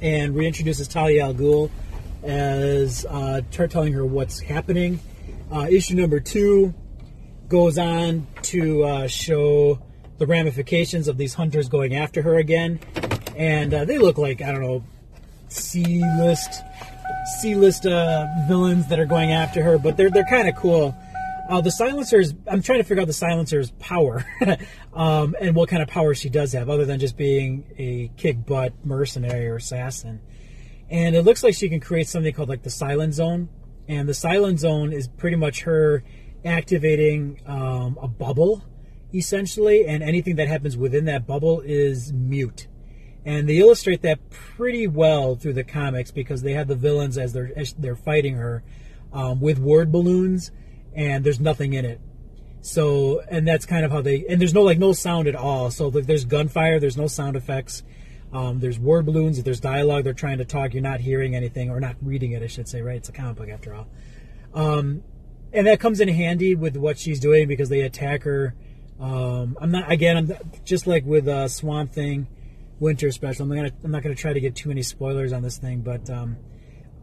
and 0.02 0.34
reintroduces 0.34 0.90
Talia 0.90 1.26
al 1.26 1.34
Ghul 1.34 1.70
as 2.24 3.06
uh, 3.06 3.42
telling 3.52 3.94
her 3.94 4.06
what's 4.06 4.40
happening. 4.40 5.00
Uh, 5.52 5.68
issue 5.70 5.96
number 5.96 6.20
two 6.20 6.74
goes 7.48 7.78
on 7.78 8.28
to 8.44 8.84
uh, 8.84 9.08
show 9.08 9.82
the 10.18 10.28
ramifications 10.28 11.08
of 11.08 11.18
these 11.18 11.34
hunters 11.34 11.70
going 11.70 11.96
after 11.96 12.22
her 12.22 12.36
again, 12.36 12.80
and 13.36 13.74
uh, 13.74 13.86
they 13.86 13.98
look 13.98 14.18
like 14.18 14.42
I 14.42 14.52
don't 14.52 14.62
know 14.62 14.84
C 15.48 16.04
list 16.20 16.62
C 17.40 17.56
list 17.56 17.86
uh, 17.86 18.28
villains 18.48 18.88
that 18.88 19.00
are 19.00 19.06
going 19.06 19.32
after 19.32 19.64
her, 19.64 19.78
but 19.78 19.98
they're 19.98 20.10
they're 20.10 20.26
kind 20.26 20.48
of 20.48 20.56
cool. 20.56 20.96
Uh, 21.50 21.62
the 21.62 21.72
silencers, 21.72 22.36
I'm 22.46 22.62
trying 22.62 22.78
to 22.78 22.84
figure 22.84 23.02
out 23.02 23.08
the 23.08 23.14
silencer's 23.14 23.72
power 23.80 24.24
um, 24.94 25.36
and 25.42 25.56
what 25.56 25.68
kind 25.68 25.82
of 25.82 25.90
power 25.90 26.14
she 26.14 26.30
does 26.30 26.54
have, 26.54 26.70
other 26.70 26.86
than 26.86 27.00
just 27.00 27.18
being 27.18 27.66
a 27.76 28.12
kick 28.18 28.46
butt 28.46 28.74
mercenary 28.86 29.48
or 29.48 29.56
assassin. 29.56 30.22
And 30.92 31.16
it 31.16 31.24
looks 31.24 31.44
like 31.44 31.56
she 31.56 31.68
can 31.68 31.80
create 31.80 32.08
something 32.08 32.32
called 32.34 32.50
like 32.50 32.62
the 32.62 32.70
silent 32.70 33.16
zone. 33.16 33.50
And 33.88 34.08
the 34.08 34.14
silent 34.14 34.60
zone 34.60 34.94
is 34.94 35.08
pretty 35.08 35.38
much 35.38 35.62
her 35.62 36.04
activating 36.46 37.42
um, 37.48 37.98
a 38.00 38.08
bubble, 38.08 38.64
essentially, 39.12 39.88
and 39.88 40.04
anything 40.04 40.36
that 40.36 40.48
happens 40.48 40.78
within 40.78 41.06
that 41.06 41.26
bubble 41.26 41.62
is 41.62 42.14
mute. 42.14 42.68
And 43.26 43.50
they 43.50 43.58
illustrate 43.58 44.04
that 44.04 44.30
pretty 44.30 44.86
well 44.86 45.36
through 45.36 45.54
the 45.54 45.64
comics 45.64 46.12
because 46.12 46.44
they 46.44 46.54
have 46.54 46.68
the 46.68 46.76
villains 46.76 47.18
as 47.18 47.34
they're 47.34 47.52
as 47.56 47.74
they're 47.74 47.96
fighting 47.96 48.36
her 48.36 48.64
um, 49.12 49.42
with 49.42 49.58
word 49.58 49.92
balloons, 49.92 50.52
and 50.96 51.24
there's 51.24 51.40
nothing 51.40 51.74
in 51.74 51.86
it. 51.86 52.00
So, 52.62 53.22
and 53.30 53.48
that's 53.48 53.66
kind 53.66 53.86
of 53.86 53.92
how 53.92 54.02
they. 54.02 54.26
And 54.28 54.40
there's 54.40 54.54
no 54.54 54.64
like 54.64 54.78
no 54.78 54.94
sound 54.94 55.28
at 55.28 55.36
all. 55.36 55.72
So 55.72 55.90
there's 55.90 56.26
gunfire. 56.26 56.80
There's 56.80 56.98
no 56.98 57.08
sound 57.08 57.36
effects. 57.36 57.84
Um, 58.32 58.60
there's 58.60 58.78
word 58.78 59.06
balloons. 59.06 59.40
If 59.40 59.46
there's 59.46 59.60
dialogue, 59.60 60.04
they're 60.04 60.14
trying 60.14 60.38
to 60.40 60.46
talk. 60.46 60.74
You're 60.74 60.84
not 60.84 61.00
hearing 61.00 61.36
anything 61.36 61.70
or 61.70 61.80
not 61.80 61.96
reading 62.02 62.34
it. 62.34 62.44
I 62.44 62.48
should 62.48 62.68
say, 62.68 62.82
right? 62.82 62.98
It's 62.98 63.10
a 63.10 63.14
comic 63.14 63.38
book 63.38 63.50
after 63.50 63.74
all. 63.74 63.88
Um, 64.54 65.04
and 65.52 65.66
that 65.68 65.80
comes 65.80 66.00
in 66.00 66.10
handy 66.10 66.54
with 66.54 66.76
what 66.78 67.00
she's 67.00 67.20
doing 67.20 67.48
because 67.48 67.70
they 67.70 67.82
attack 67.82 68.24
her. 68.24 68.54
Um, 69.00 69.58
I'm 69.60 69.72
not 69.72 69.92
again. 69.92 70.18
I'm 70.18 70.32
just 70.66 70.86
like 70.86 71.06
with 71.06 71.28
uh, 71.28 71.48
Swamp 71.48 71.92
Thing, 71.92 72.28
Winter 72.80 73.12
Special. 73.12 73.44
I'm 73.44 73.50
not 73.50 73.56
gonna. 73.56 73.72
I'm 73.84 73.92
not 73.92 74.04
gonna 74.04 74.16
try 74.16 74.34
to 74.34 74.40
get 74.40 74.56
too 74.56 74.70
many 74.70 74.84
spoilers 74.84 75.32
on 75.32 75.42
this 75.42 75.58
thing, 75.58 75.82
but 75.82 76.10
um, 76.10 76.38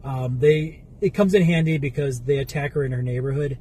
um, 0.03 0.39
they 0.39 0.83
it 1.01 1.13
comes 1.13 1.33
in 1.33 1.43
handy 1.43 1.77
because 1.77 2.21
they 2.21 2.37
attack 2.37 2.73
her 2.73 2.83
in 2.83 2.91
her 2.91 3.01
neighborhood, 3.01 3.57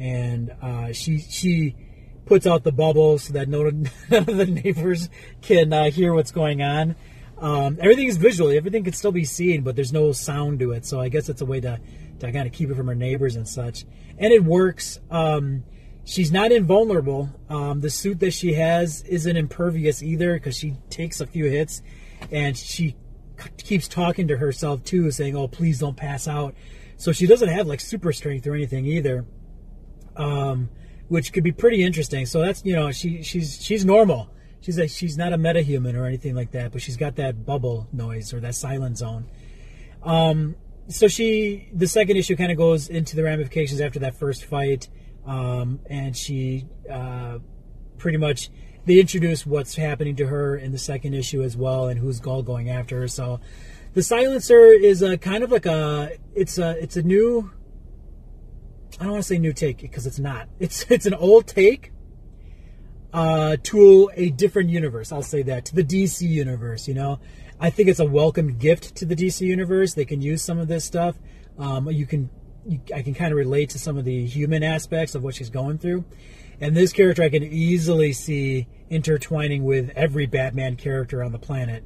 and 0.00 0.50
uh, 0.62 0.92
she 0.92 1.18
she 1.18 1.76
puts 2.24 2.46
out 2.46 2.64
the 2.64 2.72
bubble 2.72 3.18
so 3.18 3.32
that 3.32 3.48
none 3.48 3.90
of 4.10 4.26
the 4.26 4.46
neighbors 4.46 5.08
can 5.42 5.72
uh, 5.72 5.90
hear 5.90 6.14
what's 6.14 6.32
going 6.32 6.62
on. 6.62 6.96
Um, 7.38 7.78
everything 7.80 8.06
is 8.06 8.18
visual. 8.18 8.50
Everything 8.50 8.84
can 8.84 8.92
still 8.92 9.12
be 9.12 9.24
seen, 9.24 9.62
but 9.62 9.74
there's 9.74 9.92
no 9.92 10.12
sound 10.12 10.58
to 10.60 10.72
it. 10.72 10.84
So 10.84 11.00
I 11.00 11.08
guess 11.08 11.28
it's 11.28 11.40
a 11.40 11.46
way 11.46 11.60
to 11.60 11.80
to 12.20 12.32
kind 12.32 12.46
of 12.46 12.52
keep 12.52 12.70
it 12.70 12.76
from 12.76 12.86
her 12.86 12.94
neighbors 12.94 13.36
and 13.36 13.48
such. 13.48 13.84
And 14.18 14.32
it 14.32 14.44
works. 14.44 15.00
Um, 15.10 15.64
she's 16.04 16.30
not 16.30 16.52
invulnerable. 16.52 17.30
Um, 17.48 17.80
the 17.80 17.90
suit 17.90 18.20
that 18.20 18.32
she 18.32 18.54
has 18.54 19.02
isn't 19.02 19.36
impervious 19.36 20.02
either 20.02 20.34
because 20.34 20.56
she 20.56 20.76
takes 20.90 21.20
a 21.20 21.26
few 21.26 21.46
hits, 21.46 21.82
and 22.30 22.56
she 22.56 22.96
keeps 23.56 23.88
talking 23.88 24.28
to 24.28 24.36
herself 24.36 24.84
too, 24.84 25.10
saying, 25.10 25.34
"Oh, 25.36 25.48
please 25.48 25.78
don't 25.78 25.96
pass 25.96 26.28
out." 26.28 26.54
So 26.98 27.12
she 27.12 27.26
doesn't 27.26 27.48
have 27.48 27.66
like 27.66 27.80
super 27.80 28.12
strength 28.12 28.46
or 28.46 28.54
anything 28.54 28.84
either, 28.84 29.24
um, 30.16 30.70
which 31.08 31.32
could 31.32 31.44
be 31.44 31.52
pretty 31.52 31.82
interesting. 31.82 32.26
So 32.26 32.40
that's 32.40 32.64
you 32.64 32.74
know 32.74 32.92
she 32.92 33.22
she's 33.22 33.62
she's 33.62 33.84
normal. 33.84 34.30
She's 34.60 34.78
a, 34.78 34.86
she's 34.88 35.16
not 35.16 35.32
a 35.32 35.38
metahuman 35.38 35.94
or 35.94 36.04
anything 36.04 36.34
like 36.34 36.50
that, 36.52 36.70
but 36.72 36.82
she's 36.82 36.98
got 36.98 37.16
that 37.16 37.46
bubble 37.46 37.88
noise 37.92 38.34
or 38.34 38.40
that 38.40 38.54
silent 38.54 38.98
zone. 38.98 39.26
Um, 40.02 40.56
so 40.88 41.08
she 41.08 41.68
the 41.72 41.86
second 41.86 42.16
issue 42.16 42.36
kind 42.36 42.50
of 42.50 42.58
goes 42.58 42.88
into 42.88 43.16
the 43.16 43.22
ramifications 43.22 43.80
after 43.80 43.98
that 44.00 44.18
first 44.18 44.44
fight, 44.44 44.88
um, 45.26 45.80
and 45.88 46.16
she 46.16 46.66
uh, 46.90 47.38
pretty 47.96 48.18
much 48.18 48.50
they 48.86 48.98
introduce 48.98 49.46
what's 49.46 49.76
happening 49.76 50.16
to 50.16 50.26
her 50.26 50.56
in 50.56 50.72
the 50.72 50.78
second 50.78 51.14
issue 51.14 51.42
as 51.42 51.56
well, 51.56 51.88
and 51.88 52.00
who's 52.00 52.20
all 52.22 52.42
going 52.42 52.70
after 52.70 53.00
her. 53.00 53.08
So, 53.08 53.40
the 53.94 54.02
silencer 54.02 54.66
is 54.66 55.02
a 55.02 55.16
kind 55.16 55.44
of 55.44 55.52
like 55.52 55.66
a 55.66 56.12
it's 56.34 56.58
a 56.58 56.70
it's 56.82 56.96
a 56.96 57.02
new. 57.02 57.52
I 59.00 59.04
don't 59.04 59.12
want 59.12 59.24
to 59.24 59.28
say 59.28 59.38
new 59.38 59.54
take 59.54 59.78
because 59.78 60.06
it's 60.06 60.18
not. 60.18 60.48
It's 60.60 60.84
it's 60.90 61.06
an 61.06 61.14
old 61.14 61.46
take 61.46 61.90
uh, 63.14 63.56
to 63.62 64.10
a 64.14 64.28
different 64.28 64.68
universe. 64.68 65.10
I'll 65.10 65.22
say 65.22 65.42
that 65.42 65.64
to 65.66 65.74
the 65.74 65.82
DC 65.82 66.28
universe. 66.28 66.86
You 66.86 66.94
know, 66.94 67.18
I 67.58 67.70
think 67.70 67.88
it's 67.88 67.98
a 67.98 68.04
welcome 68.04 68.58
gift 68.58 68.94
to 68.96 69.06
the 69.06 69.16
DC 69.16 69.40
universe. 69.40 69.94
They 69.94 70.04
can 70.04 70.20
use 70.20 70.42
some 70.42 70.58
of 70.58 70.68
this 70.68 70.84
stuff. 70.84 71.16
Um, 71.58 71.90
you 71.90 72.04
can, 72.04 72.28
you, 72.66 72.80
I 72.94 73.00
can 73.00 73.14
kind 73.14 73.32
of 73.32 73.38
relate 73.38 73.70
to 73.70 73.78
some 73.78 73.96
of 73.96 74.04
the 74.04 74.26
human 74.26 74.62
aspects 74.62 75.14
of 75.14 75.24
what 75.24 75.34
she's 75.34 75.50
going 75.50 75.78
through. 75.78 76.04
And 76.60 76.76
this 76.76 76.92
character 76.92 77.22
I 77.22 77.30
can 77.30 77.42
easily 77.42 78.12
see 78.12 78.68
intertwining 78.90 79.64
with 79.64 79.90
every 79.96 80.26
Batman 80.26 80.76
character 80.76 81.22
on 81.22 81.32
the 81.32 81.38
planet. 81.38 81.84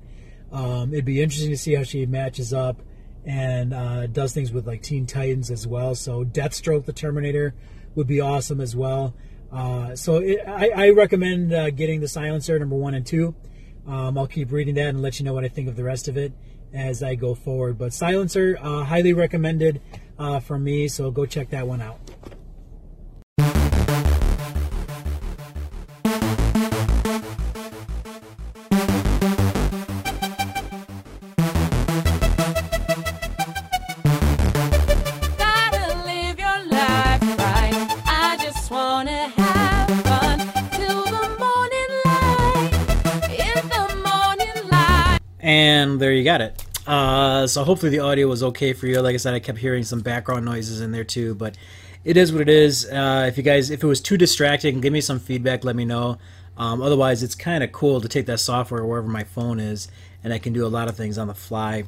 Um, 0.50 0.92
it'd 0.92 1.05
be 1.05 1.22
interesting 1.22 1.50
to 1.50 1.57
see 1.57 1.74
how 1.74 1.85
she 1.85 2.07
matches 2.07 2.53
up 2.53 2.83
and 3.25 3.73
uh, 3.73 4.07
does 4.07 4.33
things 4.33 4.53
with 4.53 4.67
like 4.67 4.83
Teen 4.83 5.07
Titans 5.07 5.51
as 5.51 5.67
well. 5.67 5.95
So 5.95 6.25
Deathstroke, 6.25 6.85
the 6.85 6.93
Terminator, 6.93 7.55
would 7.95 8.07
be 8.07 8.21
awesome 8.21 8.61
as 8.61 8.77
well. 8.77 9.15
Uh, 9.53 9.95
so 9.95 10.17
it, 10.17 10.41
I, 10.47 10.71
I, 10.71 10.91
recommend 10.91 11.53
uh, 11.53 11.71
getting 11.71 12.01
the 12.01 12.09
Silencer 12.09 12.59
number 12.59 12.75
one 12.75 12.95
and 12.95 13.07
two. 13.07 13.37
Um, 13.87 14.19
I'll 14.19 14.27
keep 14.27 14.51
reading 14.51 14.75
that 14.75 14.89
and 14.89 15.01
let 15.01 15.21
you 15.21 15.25
know 15.25 15.33
what 15.33 15.45
I 15.45 15.49
think 15.49 15.69
of 15.69 15.77
the 15.77 15.85
rest 15.85 16.09
of 16.09 16.17
it 16.17 16.33
as 16.73 17.03
I 17.03 17.15
go 17.15 17.35
forward. 17.37 17.79
But 17.79 17.93
Silencer, 17.93 18.59
uh, 18.61 18.83
highly 18.83 19.13
recommended 19.13 19.81
uh, 20.19 20.41
from 20.41 20.65
me. 20.65 20.89
So 20.89 21.11
go 21.13 21.25
check 21.25 21.51
that 21.51 21.69
one 21.69 21.81
out. 21.81 22.01
Uh, 47.44 47.46
so 47.46 47.62
hopefully 47.62 47.90
the 47.90 47.98
audio 47.98 48.26
was 48.26 48.42
okay 48.42 48.72
for 48.72 48.87
you. 48.87 48.98
Like 49.02 49.12
I 49.12 49.18
said, 49.18 49.35
I 49.35 49.38
kept 49.38 49.59
hearing 49.59 49.85
some 49.85 50.00
background 50.00 50.46
noises 50.46 50.80
in 50.80 50.92
there 50.92 51.04
too, 51.04 51.35
but 51.35 51.59
it 52.02 52.16
is 52.16 52.33
what 52.33 52.40
it 52.40 52.48
is. 52.48 52.87
Uh, 52.87 53.26
if 53.28 53.37
you 53.37 53.42
guys, 53.42 53.68
if 53.68 53.85
it 53.85 53.87
was 53.87 54.00
too 54.00 54.16
distracting, 54.16 54.80
give 54.80 54.94
me 54.94 55.02
some 55.02 55.20
feedback. 55.20 55.62
Let 55.62 55.76
me 55.76 55.85
know. 55.85 56.16
Um, 56.57 56.80
otherwise, 56.80 57.22
it's 57.22 57.35
kind 57.35 57.62
of 57.62 57.70
cool 57.70 58.00
to 58.00 58.09
take 58.09 58.24
that 58.26 58.40
software 58.40 58.83
wherever 58.87 59.09
my 59.09 59.24
phone 59.24 59.61
is, 59.61 59.88
and 60.22 60.33
I 60.33 60.38
can 60.38 60.54
do 60.54 60.64
a 60.64 60.68
lot 60.68 60.88
of 60.88 60.96
things 60.96 61.18
on 61.18 61.26
the 61.26 61.35
fly, 61.35 61.85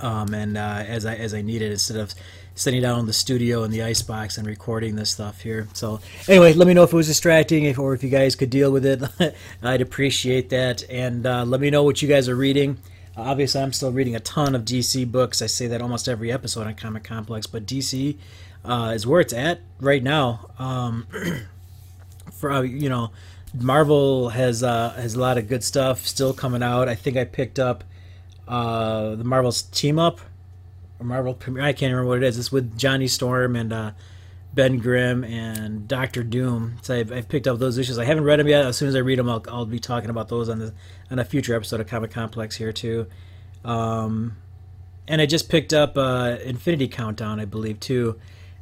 um, 0.00 0.32
and 0.32 0.56
uh, 0.56 0.84
as 0.86 1.04
I 1.04 1.16
as 1.16 1.34
I 1.34 1.42
need 1.42 1.60
it 1.60 1.70
instead 1.70 1.98
of 1.98 2.14
sitting 2.54 2.80
down 2.80 3.00
in 3.00 3.06
the 3.06 3.12
studio 3.12 3.64
in 3.64 3.70
the 3.70 3.82
icebox 3.82 4.38
and 4.38 4.46
recording 4.46 4.96
this 4.96 5.10
stuff 5.10 5.42
here. 5.42 5.68
So 5.74 6.00
anyway, 6.28 6.54
let 6.54 6.66
me 6.66 6.72
know 6.72 6.84
if 6.84 6.94
it 6.94 6.96
was 6.96 7.08
distracting, 7.08 7.64
if, 7.64 7.78
or 7.78 7.92
if 7.92 8.02
you 8.02 8.10
guys 8.10 8.36
could 8.36 8.50
deal 8.50 8.70
with 8.72 8.86
it. 8.86 9.02
I'd 9.62 9.82
appreciate 9.82 10.48
that, 10.48 10.82
and 10.88 11.26
uh, 11.26 11.44
let 11.44 11.60
me 11.60 11.68
know 11.68 11.82
what 11.82 12.00
you 12.00 12.08
guys 12.08 12.26
are 12.26 12.36
reading. 12.36 12.78
Uh, 13.16 13.22
obviously, 13.22 13.60
I'm 13.60 13.72
still 13.72 13.92
reading 13.92 14.16
a 14.16 14.20
ton 14.20 14.54
of 14.54 14.64
DC 14.64 15.10
books. 15.10 15.42
I 15.42 15.46
say 15.46 15.66
that 15.66 15.82
almost 15.82 16.08
every 16.08 16.32
episode 16.32 16.66
on 16.66 16.74
Comic 16.74 17.04
Complex, 17.04 17.46
but 17.46 17.66
DC 17.66 18.16
uh, 18.64 18.92
is 18.94 19.06
where 19.06 19.20
it's 19.20 19.32
at 19.32 19.60
right 19.80 20.02
now. 20.02 20.50
Um, 20.58 21.06
for 22.32 22.50
uh, 22.50 22.62
you 22.62 22.88
know, 22.88 23.10
Marvel 23.54 24.30
has 24.30 24.62
uh, 24.62 24.90
has 24.90 25.14
a 25.14 25.20
lot 25.20 25.38
of 25.38 25.48
good 25.48 25.62
stuff 25.62 26.06
still 26.06 26.32
coming 26.32 26.62
out. 26.62 26.88
I 26.88 26.94
think 26.94 27.16
I 27.16 27.24
picked 27.24 27.58
up 27.58 27.84
uh, 28.48 29.14
the 29.14 29.24
Marvel's 29.24 29.62
team 29.62 29.98
up, 29.98 30.20
or 30.98 31.04
Marvel. 31.06 31.38
I 31.60 31.72
can't 31.72 31.92
remember 31.92 32.06
what 32.06 32.18
it 32.18 32.24
is. 32.24 32.38
It's 32.38 32.52
with 32.52 32.78
Johnny 32.78 33.08
Storm 33.08 33.56
and 33.56 33.72
uh, 33.72 33.90
Ben 34.54 34.78
Grimm 34.78 35.24
and 35.24 35.88
Doctor 35.88 36.22
Doom. 36.22 36.76
So 36.82 36.94
I've, 36.94 37.10
I've, 37.10 37.28
picked 37.28 37.46
up 37.46 37.58
those 37.58 37.78
issues. 37.78 37.98
I 37.98 38.04
haven't 38.04 38.24
read 38.24 38.38
them 38.38 38.48
yet. 38.48 38.66
As 38.66 38.76
soon 38.76 38.88
as 38.88 38.94
I 38.94 38.98
read 38.98 39.18
them, 39.18 39.28
I'll, 39.28 39.42
I'll 39.48 39.66
be 39.66 39.78
talking 39.78 40.10
about 40.10 40.28
those 40.28 40.48
on 40.48 40.58
the 40.58 40.74
on 41.10 41.18
a 41.18 41.24
future 41.24 41.54
episode 41.54 41.80
of 41.80 41.86
Comic 41.86 42.10
Complex 42.10 42.56
here 42.56 42.72
too. 42.72 43.06
Um, 43.64 44.36
and 45.08 45.20
I 45.20 45.26
just 45.26 45.48
picked 45.48 45.72
up 45.72 45.96
uh, 45.96 46.36
Infinity 46.44 46.88
Countdown, 46.88 47.40
I 47.40 47.44
believe 47.44 47.80
too. 47.80 48.18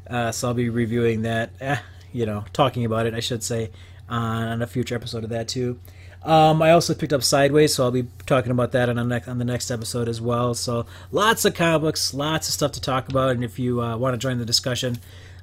Uh, 0.08 0.32
so 0.32 0.48
I'll 0.48 0.54
be 0.54 0.68
reviewing 0.68 1.22
that. 1.22 1.50
Eh, 1.60 1.78
you 2.12 2.26
know, 2.26 2.44
talking 2.52 2.84
about 2.84 3.06
it, 3.06 3.14
I 3.14 3.20
should 3.20 3.42
say, 3.42 3.70
on, 4.08 4.48
on 4.48 4.62
a 4.62 4.66
future 4.66 4.94
episode 4.94 5.24
of 5.24 5.30
that 5.30 5.48
too. 5.48 5.78
Um, 6.22 6.60
I 6.60 6.72
also 6.72 6.92
picked 6.92 7.12
up 7.12 7.22
Sideways, 7.22 7.74
so 7.74 7.84
I'll 7.84 7.90
be 7.90 8.06
talking 8.26 8.52
about 8.52 8.72
that 8.72 8.88
on 8.90 8.96
the 8.96 9.04
next 9.04 9.26
on 9.26 9.38
the 9.38 9.44
next 9.44 9.70
episode 9.70 10.08
as 10.08 10.20
well. 10.20 10.52
So 10.54 10.86
lots 11.10 11.44
of 11.44 11.54
comic 11.54 11.80
books, 11.80 12.12
lots 12.12 12.48
of 12.48 12.54
stuff 12.54 12.72
to 12.72 12.80
talk 12.80 13.08
about, 13.08 13.30
and 13.30 13.42
if 13.42 13.58
you 13.58 13.80
uh, 13.80 13.96
want 13.96 14.14
to 14.14 14.18
join 14.18 14.38
the 14.38 14.44
discussion, 14.44 14.98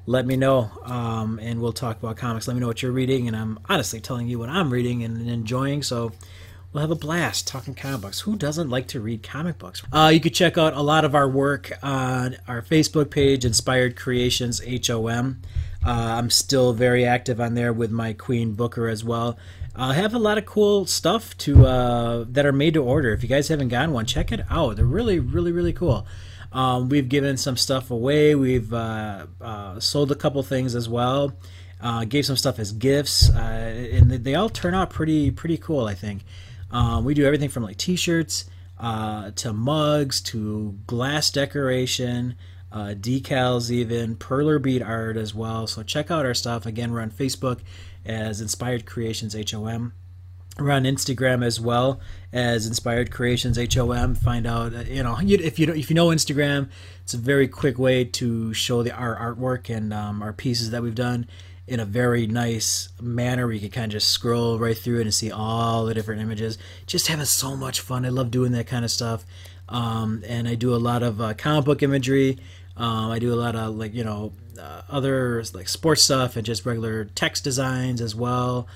let 0.08 0.24
me 0.24 0.36
know 0.36 0.70
um, 0.84 1.38
and 1.42 1.60
we'll 1.60 1.74
talk 1.74 1.98
about 1.98 2.16
comics. 2.16 2.48
Let 2.48 2.54
me 2.54 2.60
know 2.60 2.66
what 2.66 2.82
you're 2.82 2.92
reading, 2.92 3.28
and 3.28 3.36
I'm 3.36 3.58
honestly 3.68 4.00
telling 4.00 4.26
you 4.26 4.38
what 4.38 4.48
I'm 4.48 4.72
reading 4.72 5.04
and 5.04 5.28
enjoying. 5.28 5.82
So 5.82 6.12
we'll 6.72 6.80
have 6.80 6.90
a 6.90 6.94
blast 6.96 7.46
talking 7.46 7.74
comic 7.74 8.00
books. 8.00 8.20
Who 8.20 8.34
doesn't 8.34 8.70
like 8.70 8.88
to 8.88 9.00
read 9.00 9.22
comic 9.22 9.58
books? 9.58 9.82
Uh, 9.92 10.10
you 10.12 10.18
can 10.18 10.32
check 10.32 10.56
out 10.56 10.72
a 10.72 10.80
lot 10.80 11.04
of 11.04 11.14
our 11.14 11.28
work 11.28 11.72
on 11.82 12.38
our 12.48 12.62
Facebook 12.62 13.10
page, 13.10 13.44
Inspired 13.44 13.96
Creations 13.96 14.62
HOM. 14.64 15.42
Uh, 15.86 15.90
I'm 15.90 16.30
still 16.30 16.72
very 16.72 17.04
active 17.04 17.38
on 17.38 17.52
there 17.52 17.72
with 17.74 17.90
my 17.90 18.14
Queen 18.14 18.54
Booker 18.54 18.88
as 18.88 19.04
well. 19.04 19.38
I 19.76 19.92
have 19.92 20.14
a 20.14 20.18
lot 20.18 20.38
of 20.38 20.46
cool 20.46 20.86
stuff 20.86 21.36
to 21.38 21.66
uh, 21.66 22.24
that 22.30 22.46
are 22.46 22.52
made 22.52 22.74
to 22.74 22.82
order. 22.82 23.12
If 23.12 23.22
you 23.22 23.28
guys 23.28 23.48
haven't 23.48 23.68
gotten 23.68 23.92
one, 23.92 24.06
check 24.06 24.32
it 24.32 24.40
out. 24.50 24.76
They're 24.76 24.84
really, 24.86 25.20
really, 25.20 25.52
really 25.52 25.74
cool. 25.74 26.06
Um, 26.52 26.88
we've 26.88 27.08
given 27.08 27.36
some 27.36 27.56
stuff 27.56 27.90
away. 27.90 28.34
We've 28.34 28.72
uh, 28.72 29.26
uh, 29.40 29.80
sold 29.80 30.10
a 30.10 30.14
couple 30.14 30.42
things 30.42 30.74
as 30.74 30.88
well. 30.88 31.34
Uh, 31.80 32.04
gave 32.04 32.26
some 32.26 32.36
stuff 32.36 32.58
as 32.58 32.72
gifts, 32.72 33.30
uh, 33.30 33.38
and 33.92 34.10
they 34.10 34.34
all 34.34 34.48
turn 34.48 34.74
out 34.74 34.90
pretty 34.90 35.30
pretty 35.30 35.56
cool. 35.56 35.86
I 35.86 35.94
think 35.94 36.22
um, 36.72 37.04
we 37.04 37.14
do 37.14 37.24
everything 37.24 37.50
from 37.50 37.62
like 37.62 37.76
T-shirts 37.76 38.46
uh, 38.80 39.30
to 39.32 39.52
mugs 39.52 40.20
to 40.22 40.76
glass 40.86 41.30
decoration, 41.30 42.34
uh, 42.72 42.94
decals, 42.98 43.70
even 43.70 44.16
perler 44.16 44.60
bead 44.60 44.82
art 44.82 45.16
as 45.16 45.34
well. 45.34 45.68
So 45.68 45.84
check 45.84 46.10
out 46.10 46.26
our 46.26 46.34
stuff. 46.34 46.66
Again, 46.66 46.92
we're 46.92 47.00
on 47.00 47.10
Facebook 47.12 47.60
as 48.04 48.40
Inspired 48.40 48.84
Creations 48.84 49.36
HOM. 49.50 49.92
We're 50.58 50.72
on 50.72 50.82
Instagram 50.82 51.44
as 51.44 51.60
well 51.60 52.00
as 52.32 52.66
Inspired 52.66 53.12
Creations 53.12 53.58
HOM. 53.74 54.16
Find 54.16 54.44
out, 54.44 54.74
uh, 54.74 54.80
you 54.80 55.04
know, 55.04 55.16
if 55.22 55.56
you 55.56 55.72
if 55.72 55.88
you 55.88 55.94
know 55.94 56.08
Instagram, 56.08 56.68
it's 57.04 57.14
a 57.14 57.18
very 57.18 57.46
quick 57.46 57.78
way 57.78 58.04
to 58.04 58.52
show 58.54 58.82
the 58.82 58.90
our 58.90 59.16
artwork 59.16 59.72
and 59.74 59.94
um, 59.94 60.20
our 60.20 60.32
pieces 60.32 60.72
that 60.72 60.82
we've 60.82 60.96
done 60.96 61.28
in 61.68 61.78
a 61.78 61.84
very 61.84 62.26
nice 62.26 62.88
manner. 63.00 63.46
Where 63.46 63.54
you 63.54 63.60
can 63.60 63.70
kind 63.70 63.84
of 63.84 63.92
just 63.92 64.08
scroll 64.08 64.58
right 64.58 64.76
through 64.76 64.98
it 64.98 65.02
and 65.02 65.14
see 65.14 65.30
all 65.30 65.84
the 65.84 65.94
different 65.94 66.22
images. 66.22 66.58
Just 66.86 67.06
having 67.06 67.24
so 67.24 67.56
much 67.56 67.78
fun. 67.78 68.04
I 68.04 68.08
love 68.08 68.32
doing 68.32 68.50
that 68.52 68.66
kind 68.66 68.84
of 68.84 68.90
stuff. 68.90 69.24
Um, 69.68 70.24
and 70.26 70.48
I 70.48 70.56
do 70.56 70.74
a 70.74 70.76
lot 70.76 71.04
of 71.04 71.20
uh, 71.20 71.34
comic 71.34 71.66
book 71.66 71.84
imagery. 71.84 72.36
Um, 72.76 73.12
I 73.12 73.20
do 73.20 73.32
a 73.32 73.36
lot 73.36 73.54
of 73.54 73.76
like 73.76 73.94
you 73.94 74.02
know 74.02 74.32
uh, 74.60 74.82
other 74.88 75.44
like 75.54 75.68
sports 75.68 76.02
stuff 76.02 76.34
and 76.34 76.44
just 76.44 76.66
regular 76.66 77.04
text 77.04 77.44
designs 77.44 78.00
as 78.00 78.16
well. 78.16 78.66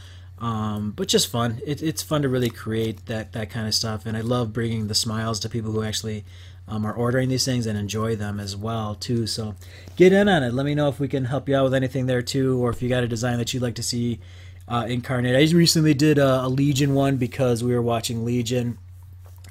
Um, 0.42 0.90
but 0.90 1.06
just 1.06 1.28
fun. 1.28 1.60
It, 1.64 1.82
it's 1.82 2.02
fun 2.02 2.22
to 2.22 2.28
really 2.28 2.50
create 2.50 3.06
that 3.06 3.32
that 3.32 3.48
kind 3.48 3.68
of 3.68 3.74
stuff, 3.74 4.04
and 4.04 4.16
I 4.16 4.22
love 4.22 4.52
bringing 4.52 4.88
the 4.88 4.94
smiles 4.94 5.38
to 5.40 5.48
people 5.48 5.70
who 5.70 5.84
actually 5.84 6.24
um, 6.66 6.84
are 6.84 6.92
ordering 6.92 7.28
these 7.28 7.44
things 7.44 7.64
and 7.64 7.78
enjoy 7.78 8.16
them 8.16 8.40
as 8.40 8.56
well 8.56 8.96
too. 8.96 9.28
So 9.28 9.54
get 9.96 10.12
in 10.12 10.28
on 10.28 10.42
it. 10.42 10.52
Let 10.52 10.66
me 10.66 10.74
know 10.74 10.88
if 10.88 10.98
we 10.98 11.06
can 11.06 11.26
help 11.26 11.48
you 11.48 11.56
out 11.56 11.64
with 11.64 11.74
anything 11.74 12.06
there 12.06 12.22
too, 12.22 12.58
or 12.62 12.70
if 12.70 12.82
you 12.82 12.88
got 12.88 13.04
a 13.04 13.08
design 13.08 13.38
that 13.38 13.54
you'd 13.54 13.62
like 13.62 13.76
to 13.76 13.84
see 13.84 14.18
uh, 14.66 14.84
incarnate. 14.88 15.36
I 15.36 15.42
just 15.42 15.54
recently 15.54 15.94
did 15.94 16.18
a, 16.18 16.44
a, 16.44 16.48
Legion 16.48 16.94
one 16.94 17.18
because 17.18 17.62
we 17.62 17.74
were 17.74 17.82
watching 17.82 18.24
Legion, 18.24 18.78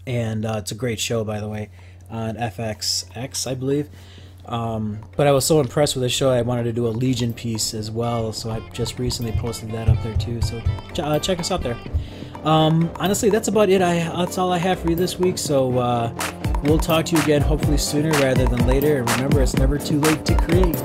and 0.06 0.46
uh, 0.46 0.56
it's 0.58 0.72
a 0.72 0.76
great 0.76 1.00
show 1.00 1.24
by 1.24 1.40
the 1.40 1.48
way 1.48 1.70
on 2.10 2.36
FXX, 2.36 3.48
I 3.48 3.56
believe. 3.56 3.90
Um, 4.46 5.00
but 5.16 5.28
I 5.28 5.32
was 5.32 5.46
so 5.46 5.60
impressed 5.60 5.96
with 5.96 6.04
the 6.04 6.10
show, 6.10 6.30
I 6.30 6.42
wanted 6.42 6.64
to 6.64 6.74
do 6.74 6.88
a 6.88 6.90
Legion 6.90 7.34
piece 7.34 7.74
as 7.74 7.92
well. 7.92 8.34
So 8.34 8.50
I 8.50 8.60
just 8.72 9.00
recently 9.00 9.32
posted 9.34 9.72
that 9.72 9.88
up 9.88 10.02
there 10.04 10.16
too. 10.18 10.42
So 10.42 10.62
ch- 10.94 11.00
uh, 11.00 11.20
check 11.20 11.40
us 11.40 11.52
out 11.52 11.62
there. 11.62 11.78
Um, 12.44 12.90
honestly, 12.96 13.30
that's 13.30 13.48
about 13.48 13.70
it. 13.70 13.82
I 13.82 13.96
that's 14.18 14.38
all 14.38 14.52
I 14.52 14.58
have 14.58 14.80
for 14.80 14.90
you 14.90 14.96
this 14.96 15.20
week. 15.20 15.38
So 15.38 15.78
uh, 15.78 16.14
we'll 16.64 16.80
talk 16.80 17.06
to 17.08 17.16
you 17.16 17.22
again, 17.22 17.42
hopefully 17.42 17.78
sooner 17.78 18.12
rather 18.20 18.46
than 18.48 18.66
later. 18.68 18.98
And 18.98 19.10
remember, 19.12 19.42
it's 19.42 19.56
never 19.56 19.78
too 19.78 20.00
late 20.00 20.26
to 20.26 20.36
create. 20.38 20.76